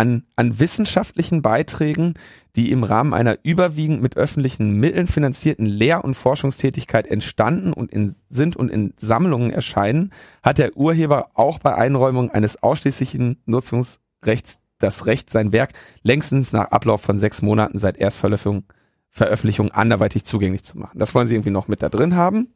[0.00, 2.14] an, an wissenschaftlichen Beiträgen,
[2.56, 8.16] die im Rahmen einer überwiegend mit öffentlichen Mitteln finanzierten Lehr- und Forschungstätigkeit entstanden und in,
[8.30, 10.10] sind und in Sammlungen erscheinen,
[10.42, 15.72] hat der Urheber auch bei Einräumung eines ausschließlichen Nutzungsrechts das Recht, sein Werk
[16.02, 18.64] längstens nach Ablauf von sechs Monaten seit Erstveröffentlichung
[19.12, 20.98] Veröffentlichung anderweitig zugänglich zu machen.
[20.98, 22.54] Das wollen sie irgendwie noch mit da drin haben.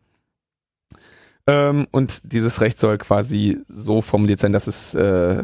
[1.49, 5.43] Ähm, und dieses Recht soll quasi so formuliert sein, dass es äh,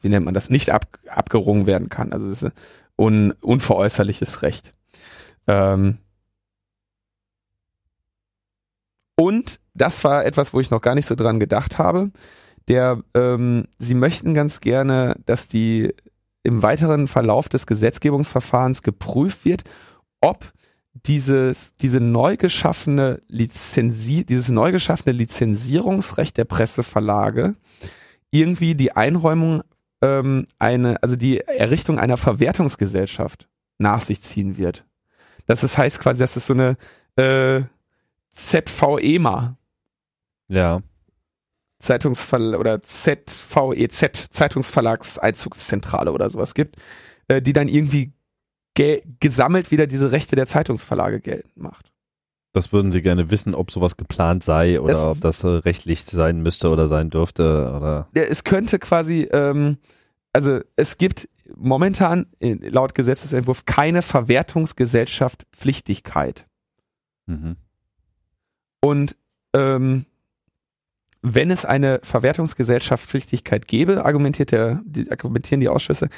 [0.00, 2.12] wie nennt man das, nicht ab, abgerungen werden kann.
[2.12, 2.52] Also es ist
[2.98, 4.74] ein unveräußerliches Recht.
[5.46, 5.98] Ähm
[9.16, 12.10] und das war etwas, wo ich noch gar nicht so dran gedacht habe.
[12.68, 15.94] Der, ähm, sie möchten ganz gerne, dass die
[16.42, 19.64] im weiteren Verlauf des Gesetzgebungsverfahrens geprüft wird,
[20.20, 20.52] ob
[21.06, 27.56] dieses, diese neu geschaffene Lizenzi dieses neu geschaffene Lizenzierungsrecht der Presseverlage
[28.30, 29.62] irgendwie die Einräumung
[30.02, 33.48] ähm, eine, also die Errichtung einer Verwertungsgesellschaft
[33.78, 34.84] nach sich ziehen wird.
[35.46, 36.76] Das ist, heißt quasi, dass es so eine
[37.16, 37.62] äh,
[38.32, 39.56] ZVEMA.
[40.48, 40.80] Ja.
[41.80, 46.76] Zeitungsverlag oder ZVEZ, Zeitungsverlagseinzugszentrale oder sowas gibt,
[47.28, 48.12] äh, die dann irgendwie
[48.74, 51.89] ge gesammelt wieder diese Rechte der Zeitungsverlage geltend macht.
[52.52, 56.40] Das würden Sie gerne wissen, ob sowas geplant sei oder es, ob das rechtlich sein
[56.42, 58.08] müsste oder sein dürfte oder.
[58.12, 59.78] Es könnte quasi, ähm,
[60.32, 66.46] also es gibt momentan laut Gesetzesentwurf keine Verwertungsgesellschaft Pflichtigkeit.
[67.26, 67.56] Mhm.
[68.80, 69.16] Und
[69.54, 70.06] ähm,
[71.22, 76.08] wenn es eine Verwertungsgesellschaftspflichtigkeit gäbe, argumentiert der, die, argumentieren die Ausschüsse,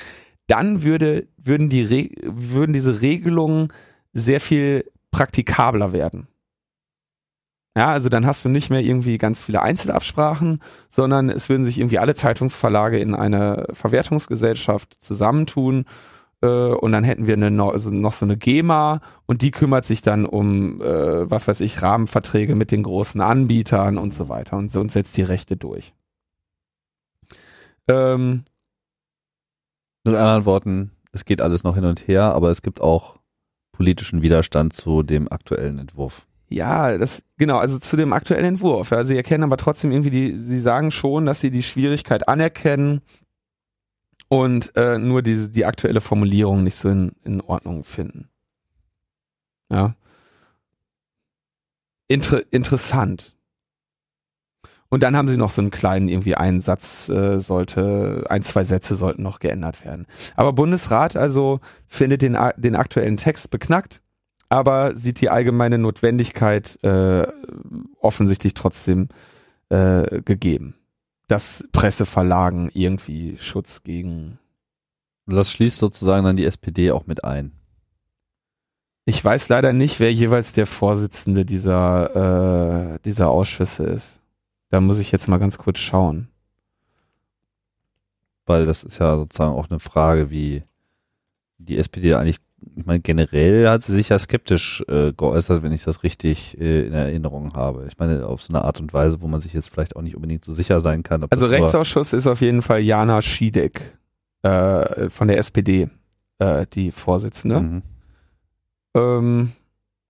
[0.47, 3.69] dann würde, würden, die, würden diese Regelungen
[4.13, 6.27] sehr viel praktikabler werden.
[7.77, 10.61] Ja, also dann hast du nicht mehr irgendwie ganz viele Einzelabsprachen,
[10.91, 15.87] sondern es würden sich irgendwie alle Zeitungsverlage in eine Verwertungsgesellschaft zusammentun
[16.43, 20.03] äh, und dann hätten wir eine, also noch so eine GEMA und die kümmert sich
[20.03, 24.75] dann um, äh, was weiß ich, Rahmenverträge mit den großen Anbietern und so weiter und,
[24.77, 25.95] und setzt die Rechte durch.
[27.89, 28.45] Ähm,
[30.05, 33.22] mit anderen Worten, es geht alles noch hin und her, aber es gibt auch
[33.73, 36.27] politischen Widerstand zu dem aktuellen Entwurf.
[36.49, 38.91] Ja, das genau, also zu dem aktuellen Entwurf.
[38.91, 43.01] Ja, sie erkennen aber trotzdem irgendwie die, sie sagen schon, dass sie die Schwierigkeit anerkennen
[44.29, 48.29] und äh, nur diese die aktuelle Formulierung nicht so in, in Ordnung finden.
[49.71, 49.95] Ja.
[52.09, 53.32] Inter, interessant.
[54.93, 58.63] Und dann haben sie noch so einen kleinen irgendwie einen Satz äh, sollte, ein, zwei
[58.65, 60.07] Sätze sollten noch geändert werden.
[60.37, 64.03] Aber Bundesrat also findet den, den aktuellen Text beknackt
[64.53, 67.27] aber sieht die allgemeine Notwendigkeit äh,
[68.01, 69.09] offensichtlich trotzdem
[69.71, 70.75] äh, gegeben,
[71.27, 74.39] dass Presseverlagen irgendwie Schutz gegen.
[75.27, 77.53] Das schließt sozusagen dann die SPD auch mit ein.
[79.07, 84.21] Ich weiß leider nicht, wer jeweils der Vorsitzende dieser, äh, dieser Ausschüsse ist.
[84.73, 86.29] Da muss ich jetzt mal ganz kurz schauen.
[88.47, 90.63] Weil das ist ja sozusagen auch eine Frage, wie
[91.59, 92.39] die SPD eigentlich
[92.77, 96.87] ich meine, generell hat sie sich ja skeptisch äh, geäußert, wenn ich das richtig äh,
[96.87, 97.87] in Erinnerung habe.
[97.89, 100.15] Ich meine, auf so eine Art und Weise, wo man sich jetzt vielleicht auch nicht
[100.15, 101.27] unbedingt so sicher sein kann.
[101.29, 103.99] also Rechtsausschuss ist auf jeden Fall Jana Schiedek
[104.43, 105.91] äh, von der SPD,
[106.39, 107.61] äh, die Vorsitzende.
[107.61, 107.83] Mhm.
[108.95, 109.53] Ähm,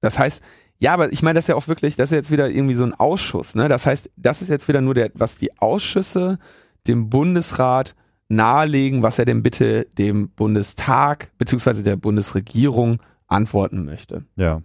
[0.02, 0.42] das heißt,
[0.83, 2.83] ja, aber ich meine, das ist ja auch wirklich, das ist jetzt wieder irgendwie so
[2.83, 3.55] ein Ausschuss.
[3.55, 3.68] Ne?
[3.68, 6.41] Das heißt, das ist jetzt wieder nur der, was die Ausschüsse
[6.89, 7.95] dem Bundesrat
[8.28, 14.24] nahelegen, was er denn bitte dem Bundestag beziehungsweise der Bundesregierung antworten möchte.
[14.35, 14.61] Ja.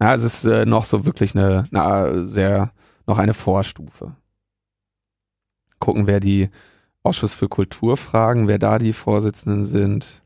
[0.00, 2.70] Ja, es ist äh, noch so wirklich eine, eine sehr,
[3.08, 4.14] noch eine Vorstufe.
[5.80, 6.48] Gucken, wer die
[7.02, 10.22] Ausschuss für Kulturfragen, wer da die Vorsitzenden sind.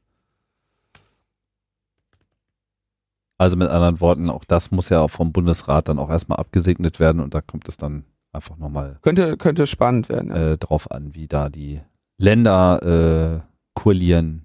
[3.41, 7.01] Also mit anderen Worten, auch das muss ja auch vom Bundesrat dann auch erstmal abgesegnet
[7.01, 8.99] werden und da kommt es dann einfach nochmal.
[9.01, 10.28] Könnte, könnte spannend werden.
[10.28, 10.51] Ja.
[10.51, 11.80] Äh, drauf an, wie da die
[12.18, 13.41] Länder äh,
[13.72, 14.45] koalieren.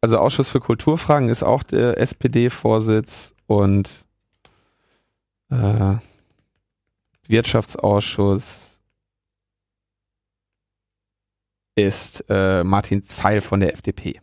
[0.00, 4.04] Also Ausschuss für Kulturfragen ist auch der SPD-Vorsitz und
[5.50, 5.94] äh,
[7.28, 8.80] Wirtschaftsausschuss
[11.76, 14.20] ist äh, Martin Zeil von der FDP,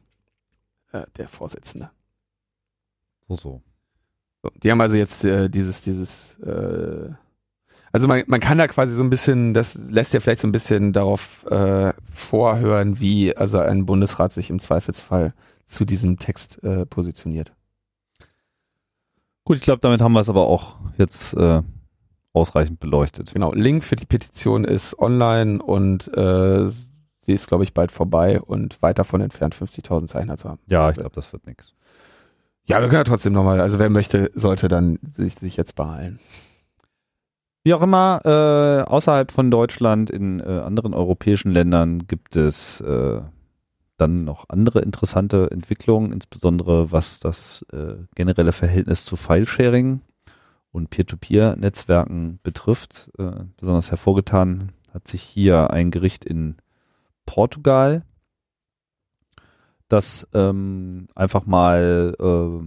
[0.91, 1.91] äh, der Vorsitzende.
[3.27, 3.61] So, so.
[4.63, 7.09] Die haben also jetzt äh, dieses, dieses äh,
[7.91, 10.51] also man, man kann da quasi so ein bisschen, das lässt ja vielleicht so ein
[10.51, 15.33] bisschen darauf äh, vorhören, wie also ein Bundesrat sich im Zweifelsfall
[15.65, 17.53] zu diesem Text äh, positioniert.
[19.45, 21.61] Gut, ich glaube, damit haben wir es aber auch jetzt äh,
[22.33, 23.33] ausreichend beleuchtet.
[23.33, 28.41] Genau, Link für die Petition ist online und äh, sie ist, glaube ich, bald vorbei
[28.41, 30.59] und weit davon entfernt, 50.000 Zeichner zu haben.
[30.67, 31.73] Ja, ich glaube, das wird nichts.
[32.69, 36.19] Ja, wir können ja trotzdem nochmal, also wer möchte, sollte dann sich, sich jetzt beeilen.
[37.63, 43.21] Wie auch immer, äh, außerhalb von Deutschland, in äh, anderen europäischen Ländern gibt es äh,
[43.95, 50.01] dann noch andere interessante Entwicklungen, insbesondere was das äh, generelle Verhältnis zu Filesharing
[50.71, 53.09] und Peer-to-Peer-Netzwerken betrifft.
[53.17, 56.57] Äh, besonders hervorgetan hat sich hier ein Gericht in
[57.25, 58.03] Portugal,
[59.87, 62.65] das ähm, einfach mal äh,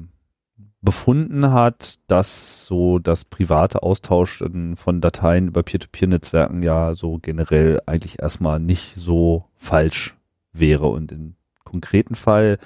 [0.83, 8.21] befunden hat, dass so das private Austauschen von Dateien über Peer-to-Peer-Netzwerken ja so generell eigentlich
[8.21, 10.17] erstmal nicht so falsch
[10.53, 10.87] wäre.
[10.87, 12.59] Und im konkreten Fall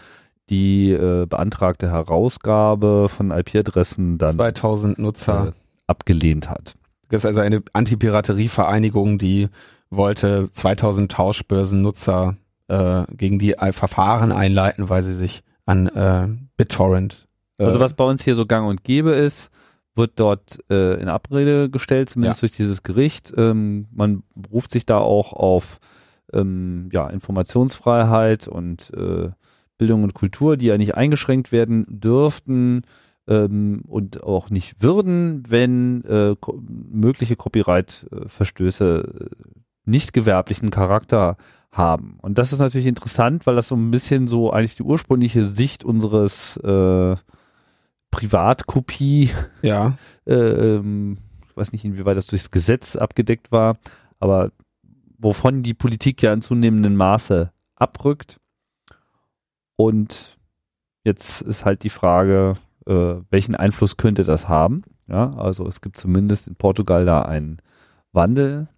[0.51, 5.53] die äh, beantragte Herausgabe von IP-Adressen dann 2000 Nutzer äh,
[5.87, 6.75] abgelehnt hat.
[7.09, 9.49] Das ist also eine Anti-Piraterie-Vereinigung, die
[9.91, 12.37] wollte 2000 Tauschbörsennutzer
[12.69, 17.27] äh, gegen die Verfahren einleiten, weil sie sich an äh, BitTorrent.
[17.59, 19.51] Äh, also was bei uns hier so gang und gäbe ist,
[19.95, 22.49] wird dort äh, in Abrede gestellt, zumindest ja.
[22.49, 23.33] durch dieses Gericht.
[23.37, 25.79] Ähm, man beruft sich da auch auf
[26.33, 29.31] ähm, ja, Informationsfreiheit und äh,
[29.79, 32.83] Bildung und Kultur, die ja nicht eingeschränkt werden dürften
[33.29, 36.35] ähm, und auch nicht würden, wenn äh,
[36.91, 39.51] mögliche Copyright-Verstöße äh,
[39.85, 41.37] nicht gewerblichen Charakter
[41.77, 42.19] haben.
[42.23, 45.85] Und das ist natürlich interessant, weil das so ein bisschen so eigentlich die ursprüngliche Sicht
[45.85, 47.17] unseres äh,
[48.11, 49.31] Privatkopie,
[49.63, 49.97] ja.
[50.27, 51.19] äh, ähm,
[51.49, 53.77] ich weiß nicht, inwieweit das durchs Gesetz abgedeckt war,
[54.19, 54.53] aber
[55.19, 58.41] wovon die Politik ja in zunehmendem Maße abrückt.
[59.77, 60.39] Und
[61.03, 62.55] jetzt ist halt die Frage,
[62.87, 64.83] äh, welchen Einfluss könnte das haben?
[65.07, 67.59] Ja, also es gibt zumindest in Portugal da einen
[68.13, 68.69] Wandel.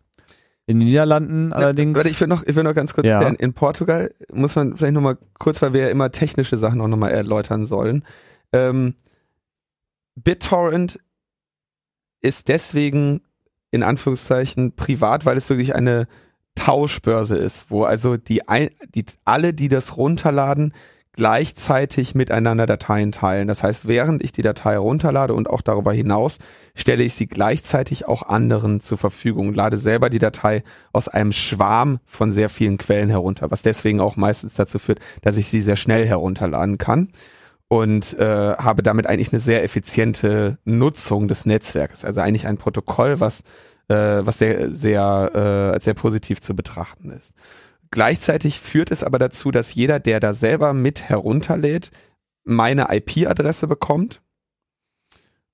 [0.67, 1.97] In den Niederlanden allerdings.
[1.97, 3.21] Warte, ich will noch, ich will noch ganz kurz ja.
[3.21, 3.37] klären.
[3.37, 7.13] In Portugal muss man vielleicht nochmal kurz, weil wir ja immer technische Sachen auch nochmal
[7.13, 8.05] erläutern sollen.
[8.53, 8.95] Ähm,
[10.17, 10.99] BitTorrent
[12.21, 13.23] ist deswegen
[13.71, 16.09] in Anführungszeichen privat, weil es wirklich eine
[16.57, 20.73] Tauschbörse ist, wo also die, ein, die alle, die das runterladen,
[21.17, 23.49] gleichzeitig miteinander Dateien teilen.
[23.49, 26.39] Das heißt, während ich die Datei runterlade und auch darüber hinaus,
[26.75, 30.63] stelle ich sie gleichzeitig auch anderen zur Verfügung, lade selber die Datei
[30.93, 35.39] aus einem Schwarm von sehr vielen Quellen herunter, was deswegen auch meistens dazu führt, dass
[35.39, 37.09] ich sie sehr schnell herunterladen kann
[37.69, 42.05] und äh, habe damit eigentlich eine sehr effiziente Nutzung des Netzwerkes.
[42.05, 43.41] Also eigentlich ein Protokoll, was
[43.89, 47.35] äh, was sehr sehr äh, sehr positiv zu betrachten ist.
[47.91, 51.91] Gleichzeitig führt es aber dazu, dass jeder, der da selber mit herunterlädt,
[52.45, 54.23] meine IP-Adresse bekommt.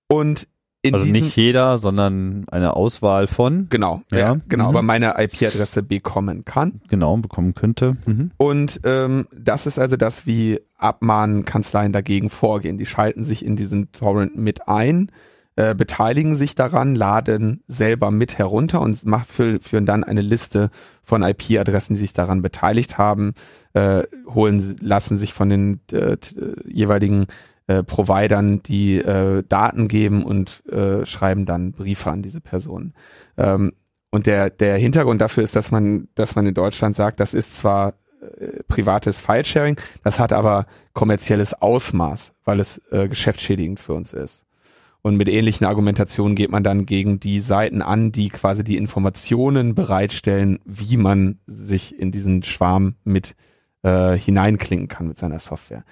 [0.08, 0.46] Und
[0.84, 3.68] in also nicht jeder, sondern eine Auswahl von.
[3.70, 4.70] Genau, ja, ja genau, mhm.
[4.70, 6.80] aber meine IP-Adresse bekommen kann.
[6.88, 7.96] Genau, bekommen könnte.
[8.04, 8.32] Mhm.
[8.36, 12.78] Und ähm, das ist also das, wie Abmahnkanzleien dagegen vorgehen.
[12.78, 15.12] Die schalten sich in diesen Torrent mit ein
[15.56, 20.70] äh, beteiligen sich daran, laden selber mit herunter und mach, führen dann eine Liste
[21.02, 23.34] von IP-Adressen, die sich daran beteiligt haben,
[23.74, 26.16] äh, holen, lassen sich von den äh,
[26.64, 27.26] jeweiligen
[27.66, 32.94] äh, Providern die äh, Daten geben und äh, schreiben dann Briefe an diese Personen.
[33.36, 33.72] Ähm,
[34.10, 37.56] und der, der Hintergrund dafür ist, dass man, dass man in Deutschland sagt, das ist
[37.56, 44.12] zwar äh, privates Filesharing, das hat aber kommerzielles Ausmaß, weil es äh, geschäftsschädigend für uns
[44.12, 44.44] ist.
[45.02, 49.74] Und mit ähnlichen Argumentationen geht man dann gegen die Seiten an, die quasi die Informationen
[49.74, 53.34] bereitstellen, wie man sich in diesen Schwarm mit
[53.82, 55.84] äh, hineinklingen kann mit seiner Software.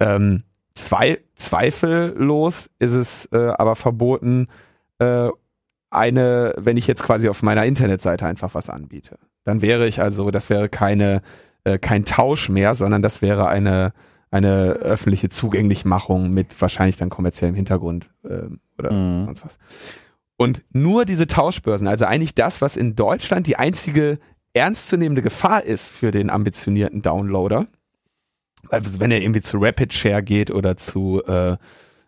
[0.00, 0.42] Ähm,
[0.74, 4.48] zwei, zweifellos ist es äh, aber verboten,
[4.98, 5.28] äh,
[5.90, 9.18] eine, wenn ich jetzt quasi auf meiner Internetseite einfach was anbiete.
[9.44, 11.22] Dann wäre ich also, das wäre keine,
[11.64, 13.92] äh, kein Tausch mehr, sondern das wäre eine
[14.30, 18.48] eine öffentliche Zugänglichmachung mit wahrscheinlich dann kommerziellem Hintergrund äh,
[18.78, 19.26] oder mhm.
[19.26, 19.58] sonst was.
[20.36, 24.18] Und nur diese Tauschbörsen, also eigentlich das, was in Deutschland die einzige
[24.52, 27.66] ernstzunehmende Gefahr ist für den ambitionierten Downloader,
[28.68, 31.56] also wenn er irgendwie zu Rapid Share geht oder zu äh,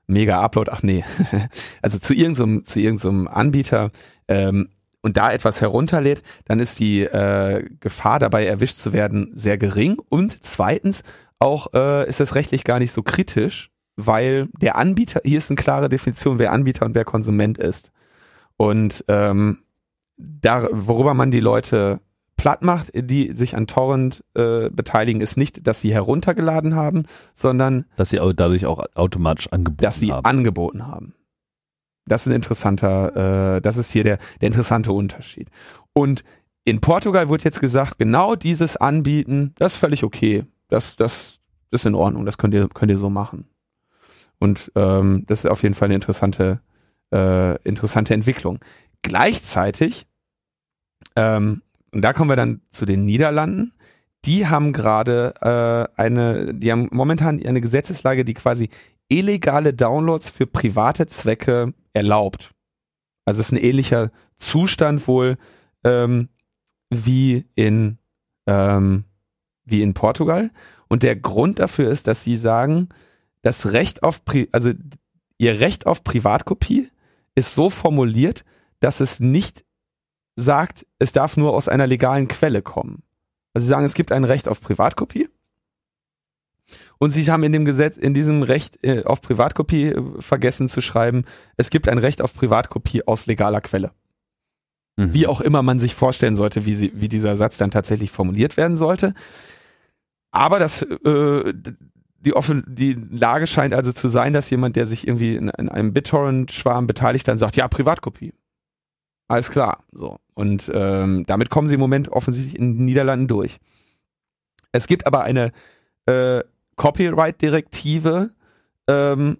[0.06, 1.04] Mega Upload, ach nee,
[1.82, 3.90] also zu irgendeinem zu irgendeinem Anbieter
[4.26, 4.70] ähm,
[5.02, 9.98] und da etwas herunterlädt, dann ist die äh, Gefahr dabei erwischt zu werden sehr gering
[10.08, 11.02] und zweitens
[11.38, 15.56] auch äh, ist es rechtlich gar nicht so kritisch, weil der Anbieter, hier ist eine
[15.56, 17.90] klare Definition, wer Anbieter und wer Konsument ist.
[18.56, 19.58] Und ähm,
[20.16, 22.00] da, worüber man die Leute
[22.36, 27.86] platt macht, die sich an Torrent äh, beteiligen, ist nicht, dass sie heruntergeladen haben, sondern
[27.96, 29.84] dass sie dadurch auch automatisch angeboten haben.
[29.84, 30.24] Dass sie haben.
[30.24, 31.14] angeboten haben.
[32.06, 35.50] Das ist ein interessanter, äh, das ist hier der, der interessante Unterschied.
[35.92, 36.22] Und
[36.64, 41.40] in Portugal wird jetzt gesagt, genau dieses Anbieten, das ist völlig okay das, das,
[41.70, 43.48] das ist in Ordnung, das könnt ihr, könnt ihr so machen.
[44.38, 46.60] Und ähm, das ist auf jeden Fall eine interessante,
[47.12, 48.60] äh, interessante Entwicklung.
[49.02, 50.06] Gleichzeitig,
[51.16, 51.62] ähm,
[51.92, 53.72] und da kommen wir dann zu den Niederlanden,
[54.24, 58.68] die haben gerade äh, eine, die haben momentan eine Gesetzeslage, die quasi
[59.08, 62.52] illegale Downloads für private Zwecke erlaubt.
[63.24, 65.36] Also es ist ein ähnlicher Zustand wohl
[65.84, 66.28] ähm,
[66.90, 67.98] wie in
[68.46, 69.04] ähm,
[69.70, 70.50] wie in Portugal.
[70.88, 72.88] Und der Grund dafür ist, dass sie sagen,
[73.42, 74.72] das Recht auf, Pri also
[75.38, 76.88] ihr Recht auf Privatkopie
[77.34, 78.44] ist so formuliert,
[78.80, 79.64] dass es nicht
[80.36, 83.02] sagt, es darf nur aus einer legalen Quelle kommen.
[83.54, 85.28] Also sie sagen, es gibt ein Recht auf Privatkopie.
[86.98, 90.80] Und sie haben in dem Gesetz, in diesem Recht äh, auf Privatkopie äh, vergessen zu
[90.80, 91.24] schreiben,
[91.56, 93.92] es gibt ein Recht auf Privatkopie aus legaler Quelle.
[94.96, 95.14] Mhm.
[95.14, 98.56] Wie auch immer man sich vorstellen sollte, wie, sie, wie dieser Satz dann tatsächlich formuliert
[98.56, 99.14] werden sollte.
[100.30, 101.54] Aber das, äh,
[102.20, 105.68] die, offen, die Lage scheint also zu sein, dass jemand, der sich irgendwie in, in
[105.68, 108.34] einem BitTorrent-Schwarm beteiligt, dann sagt, ja, Privatkopie.
[109.28, 109.84] Alles klar.
[109.92, 110.18] So.
[110.34, 113.58] Und ähm, damit kommen sie im Moment offensichtlich in den Niederlanden durch.
[114.72, 115.52] Es gibt aber eine
[116.06, 116.42] äh,
[116.76, 118.30] Copyright-Direktive
[118.88, 119.38] ähm,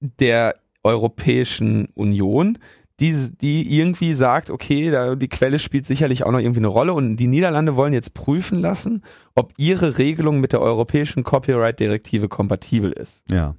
[0.00, 2.58] der Europäischen Union,
[3.00, 6.92] die, die irgendwie sagt, okay, da, die Quelle spielt sicherlich auch noch irgendwie eine Rolle
[6.92, 9.02] und die Niederlande wollen jetzt prüfen lassen,
[9.34, 13.22] ob ihre Regelung mit der europäischen Copyright-Direktive kompatibel ist.
[13.30, 13.54] Ja.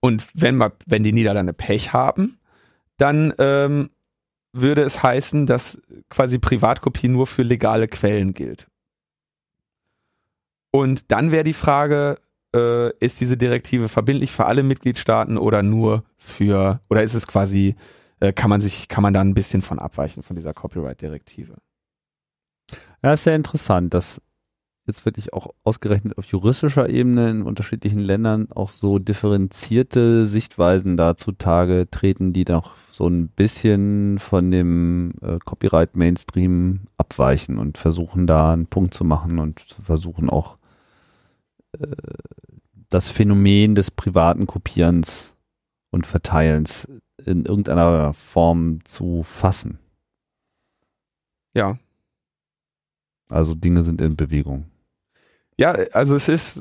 [0.00, 2.38] Und wenn, man, wenn die Niederlande Pech haben,
[2.98, 3.90] dann ähm,
[4.52, 8.68] würde es heißen, dass quasi Privatkopie nur für legale Quellen gilt.
[10.70, 12.16] Und dann wäre die Frage,
[12.54, 17.76] äh, ist diese Direktive verbindlich für alle Mitgliedstaaten oder nur für, oder ist es quasi,
[18.20, 21.56] äh, kann man sich, kann man da ein bisschen von abweichen von dieser Copyright-Direktive?
[23.02, 24.20] Ja, ist sehr interessant, dass
[24.86, 31.14] jetzt wirklich auch ausgerechnet auf juristischer Ebene in unterschiedlichen Ländern auch so differenzierte Sichtweisen da
[31.14, 38.52] zutage treten, die doch so ein bisschen von dem äh, Copyright-Mainstream abweichen und versuchen da
[38.52, 40.57] einen Punkt zu machen und versuchen auch
[42.90, 45.36] das Phänomen des privaten Kopierens
[45.90, 46.88] und Verteilens
[47.24, 49.78] in irgendeiner Form zu fassen.
[51.54, 51.78] Ja.
[53.28, 54.66] Also Dinge sind in Bewegung.
[55.56, 56.60] Ja, also es ist,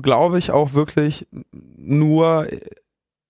[0.00, 2.48] glaube ich, auch wirklich nur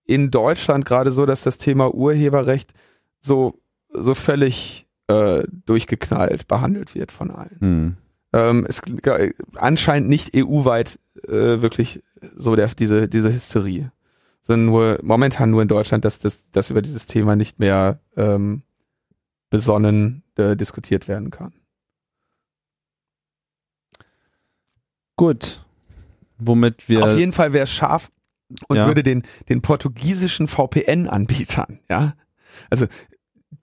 [0.04, 2.72] in Deutschland gerade so, dass das Thema Urheberrecht
[3.20, 3.60] so,
[3.92, 7.58] so völlig äh, durchgeknallt behandelt wird von allen.
[7.60, 7.96] Hm
[8.32, 8.82] ähm, ist
[9.54, 12.02] anscheinend nicht EU-weit äh, wirklich
[12.36, 13.92] so der, diese, diese Hysterie.
[14.42, 18.62] Sondern nur, momentan nur in Deutschland, dass das, dass über dieses Thema nicht mehr ähm,
[19.50, 21.52] besonnen äh, diskutiert werden kann.
[25.16, 25.64] Gut.
[26.38, 27.04] Womit wir.
[27.04, 28.10] Auf jeden Fall wäre es scharf
[28.68, 28.86] und ja.
[28.86, 32.14] würde den, den portugiesischen VPN-Anbietern, ja.
[32.70, 32.86] Also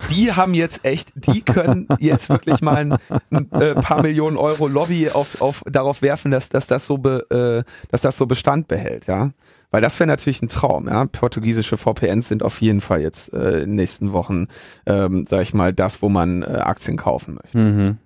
[0.10, 2.98] die haben jetzt echt, die können jetzt wirklich mal ein,
[3.32, 7.26] ein äh, paar Millionen Euro Lobby auf, auf darauf werfen, dass, dass das so be,
[7.30, 9.32] äh, dass das so Bestand behält, ja.
[9.72, 11.06] Weil das wäre natürlich ein Traum, ja.
[11.06, 14.48] Portugiesische VPNs sind auf jeden Fall jetzt äh, in den nächsten Wochen,
[14.86, 17.58] ähm, sag ich mal, das, wo man äh, Aktien kaufen möchte.
[17.58, 17.98] Mhm.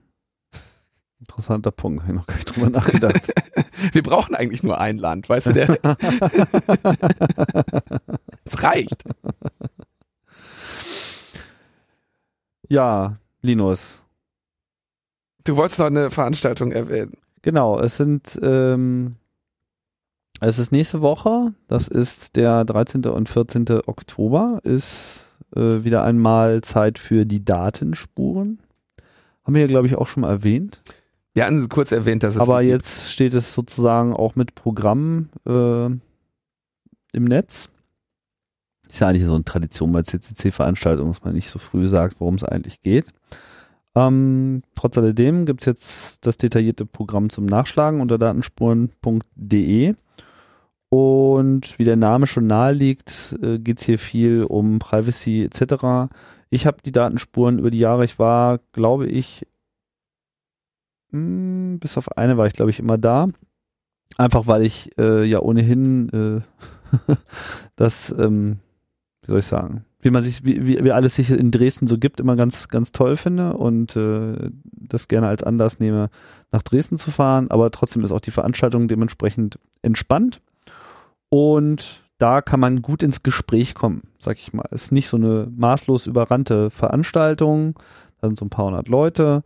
[1.19, 3.33] Interessanter Punkt, habe ich noch gar nicht drüber nachgedacht.
[3.91, 5.77] Wir brauchen eigentlich nur ein Land, weißt du, der.
[8.45, 9.03] Es reicht.
[12.69, 14.03] Ja, Linus.
[15.43, 17.17] Du wolltest noch eine Veranstaltung erwähnen.
[17.41, 19.15] Genau, es sind ähm,
[20.41, 23.05] es ist nächste Woche, das ist der 13.
[23.05, 23.65] und 14.
[23.87, 28.59] Oktober, ist äh, wieder einmal Zeit für die Datenspuren.
[29.43, 30.81] Haben wir ja, glaube ich, auch schon mal erwähnt.
[31.33, 32.41] Wir hatten kurz erwähnt, dass es.
[32.41, 35.99] Aber jetzt steht es sozusagen auch mit Programm äh, im
[37.25, 37.69] Netz.
[38.89, 42.35] Ist ja eigentlich so eine Tradition bei CCC-Veranstaltungen, dass man nicht so früh sagt, worum
[42.35, 43.05] es eigentlich geht.
[43.95, 49.95] Ähm, trotz alledem gibt es jetzt das detaillierte Programm zum Nachschlagen unter datenspuren.de.
[50.89, 56.11] Und wie der Name schon nahe liegt, äh, geht es hier viel um Privacy etc.
[56.49, 59.45] Ich habe die Datenspuren über die Jahre, ich war, glaube ich,
[61.11, 63.27] mh, hm, bis auf eine war ich, glaube ich, immer da.
[64.17, 67.15] Einfach weil ich äh, ja ohnehin äh,
[67.75, 68.57] das ähm,
[69.29, 72.19] wie soll ich sagen, wie man sich, wie, wie, alles sich in Dresden so gibt,
[72.19, 76.09] immer ganz, ganz toll finde und äh, das gerne als Anlass nehme,
[76.51, 77.51] nach Dresden zu fahren.
[77.51, 80.41] Aber trotzdem ist auch die Veranstaltung dementsprechend entspannt.
[81.29, 84.65] Und da kann man gut ins Gespräch kommen, sag ich mal.
[84.71, 87.75] Es ist nicht so eine maßlos überrannte Veranstaltung.
[88.19, 89.43] Da sind so ein paar hundert Leute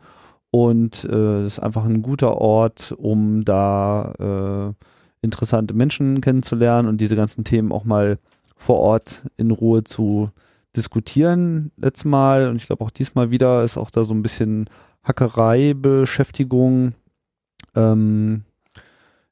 [0.49, 4.85] und äh, ist einfach ein guter Ort, um da äh,
[5.21, 8.17] interessante Menschen kennenzulernen und diese ganzen Themen auch mal
[8.63, 10.29] vor Ort in Ruhe zu
[10.75, 14.69] diskutieren letztes Mal und ich glaube auch diesmal wieder ist auch da so ein bisschen
[15.03, 16.93] Hackerei, Beschäftigung
[17.75, 18.43] ähm,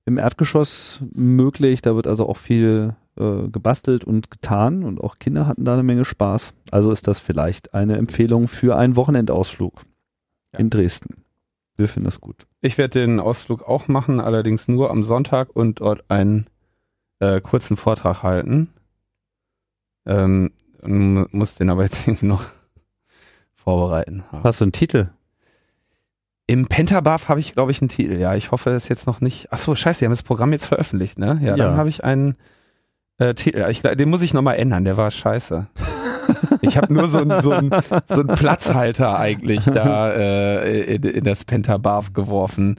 [0.05, 1.81] im Erdgeschoss möglich.
[1.81, 5.83] Da wird also auch viel äh, gebastelt und getan und auch Kinder hatten da eine
[5.83, 6.53] Menge Spaß.
[6.71, 9.83] Also ist das vielleicht eine Empfehlung für einen Wochenendausflug
[10.51, 10.59] ja.
[10.59, 11.15] in Dresden.
[11.77, 12.47] Wir finden das gut.
[12.59, 16.47] Ich werde den Ausflug auch machen, allerdings nur am Sonntag und dort einen
[17.19, 18.69] äh, kurzen Vortrag halten.
[20.05, 20.51] Ähm,
[20.83, 22.43] muss den aber jetzt irgendwie noch
[23.55, 24.23] vorbereiten.
[24.43, 25.09] Hast du einen Titel?
[26.47, 28.17] Im Pentabuff habe ich, glaube ich, einen Titel.
[28.17, 29.47] Ja, ich hoffe, das jetzt noch nicht.
[29.51, 31.39] Ach so, scheiße, die haben das Programm jetzt veröffentlicht, ne?
[31.41, 31.77] Ja, dann Ja.
[31.77, 32.35] habe ich einen
[33.19, 33.65] äh, Titel.
[33.69, 35.67] Ich, den muss ich nochmal ändern, der war scheiße.
[36.61, 37.71] Ich habe nur so einen so einen-
[38.07, 42.77] so einen Platzhalter eigentlich da äh, in, in das Pentabuff geworfen.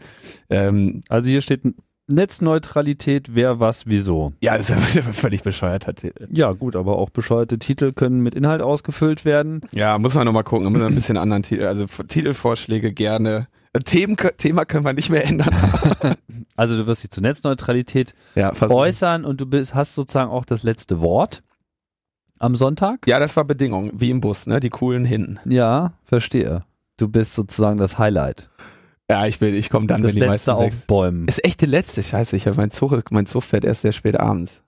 [0.51, 1.63] Ähm, Also hier steht
[2.09, 4.33] Netzneutralität, wer was, wieso.
[4.41, 4.77] ja, ist ja
[5.07, 6.27] ein völlig bescheuerter Titel.
[6.31, 9.61] Ja, gut, aber auch bescheuerte Titel können mit Inhalt ausgefüllt werden.
[9.75, 10.65] Ja, muss man nochmal gucken.
[10.65, 11.65] Da müssen wir ein bisschen anderen Titel.
[11.67, 13.49] Also Titelvorschläge gerne.
[13.73, 15.51] Äh, Themen, Thema können wir nicht mehr ändern.
[16.55, 20.63] Also du wirst dich zur Netzneutralität Ja, äußern und du bist, hast sozusagen auch das
[20.65, 21.43] letzte Wort
[22.39, 23.07] am Sonntag.
[23.07, 24.61] ja, das war Bedingung, wie im Bus, ne?
[24.61, 25.39] Die coolen hinten.
[25.51, 26.63] Ja, verstehe.
[26.99, 28.51] Du bist sozusagen das Highlight.
[29.13, 30.55] Ja, ich will, ich komme dann, Das wenn die letzte.
[30.55, 31.29] Aufbäumen.
[31.29, 32.35] Ist echt die letzte Scheiße.
[32.35, 34.63] Ich habe mein Zug, mein Zug fährt erst sehr spät abends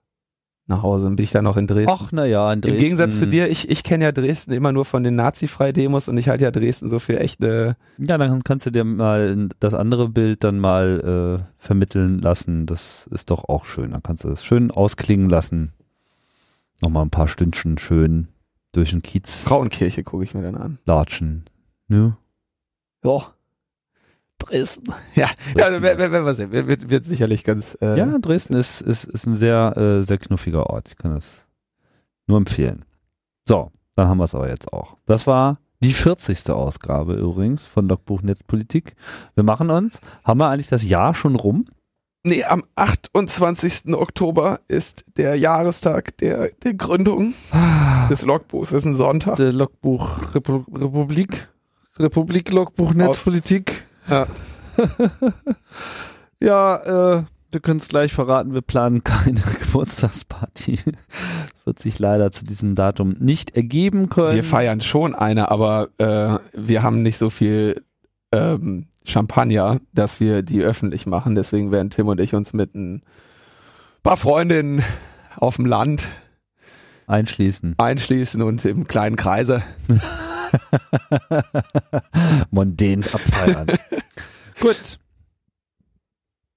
[0.67, 1.05] nach Hause.
[1.05, 1.91] Dann bin ich dann noch in Dresden.
[1.91, 2.75] Ach, naja, in Dresden.
[2.77, 6.17] Im Gegensatz zu dir, ich, ich kenne ja Dresden immer nur von den Nazi-Frei-Demos und
[6.17, 7.75] ich halte ja Dresden so für echt eine.
[7.97, 12.65] Ja, dann kannst du dir mal das andere Bild dann mal äh, vermitteln lassen.
[12.65, 13.91] Das ist doch auch schön.
[13.91, 15.73] Dann kannst du das schön ausklingen lassen.
[16.81, 18.27] Nochmal ein paar Stündchen schön
[18.73, 20.79] durch den Kiez Frauenkirche gucke ich mir dann an.
[20.85, 21.45] latschen.
[21.87, 22.17] Ne?
[23.03, 23.34] Ja.
[24.39, 24.93] Dresden.
[25.15, 27.77] Ja, ja also, wer, wer, wer, was, wird, wird, wird sicherlich ganz.
[27.81, 30.89] Äh, Ja, Dresden ist, ist, ist ein sehr, äh, sehr knuffiger Ort.
[30.89, 31.45] Ich kann das
[32.27, 32.85] nur empfehlen.
[33.47, 34.97] So, dann haben wir es aber jetzt auch.
[35.05, 36.49] Das war die 40.
[36.49, 38.95] Ausgabe übrigens von Logbuch Netzpolitik.
[39.35, 41.67] Wir machen uns, haben wir eigentlich das Jahr schon rum?
[42.23, 43.93] Nee, am 28.
[43.93, 47.35] Oktober ist der Jahrestag der, der Gründung
[48.09, 48.71] des Logbuchs.
[48.71, 49.35] Das ist ein Sonntag.
[49.35, 51.49] Der Logbuch Repu Republik,
[51.99, 53.84] Republik Logbuch Netzpolitik.
[54.09, 54.27] Ja.
[56.39, 57.23] ja, äh,
[57.55, 60.77] wir können es gleich verraten, wir planen keine Geburtstagsparty.
[60.85, 60.93] Das
[61.65, 64.35] wird sich leider zu diesem Datum nicht ergeben können.
[64.35, 67.81] Wir feiern schon eine, aber äh, wir haben nicht so viel
[68.33, 71.35] ähm, Champagner, dass wir die öffentlich machen.
[71.35, 73.03] Deswegen werden Tim und ich uns mit ein
[74.03, 74.83] paar Freundinnen
[75.37, 76.09] auf dem Land
[77.07, 77.75] Einschließen.
[77.77, 79.61] einschließen und im kleinen Kreise.
[82.51, 83.67] Mondän abfeiern.
[84.59, 84.99] Gut.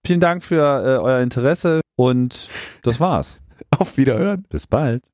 [0.06, 2.48] Vielen Dank für äh, euer Interesse und
[2.82, 3.40] das war's.
[3.78, 4.44] Auf Wiederhören.
[4.48, 5.08] Bis bald.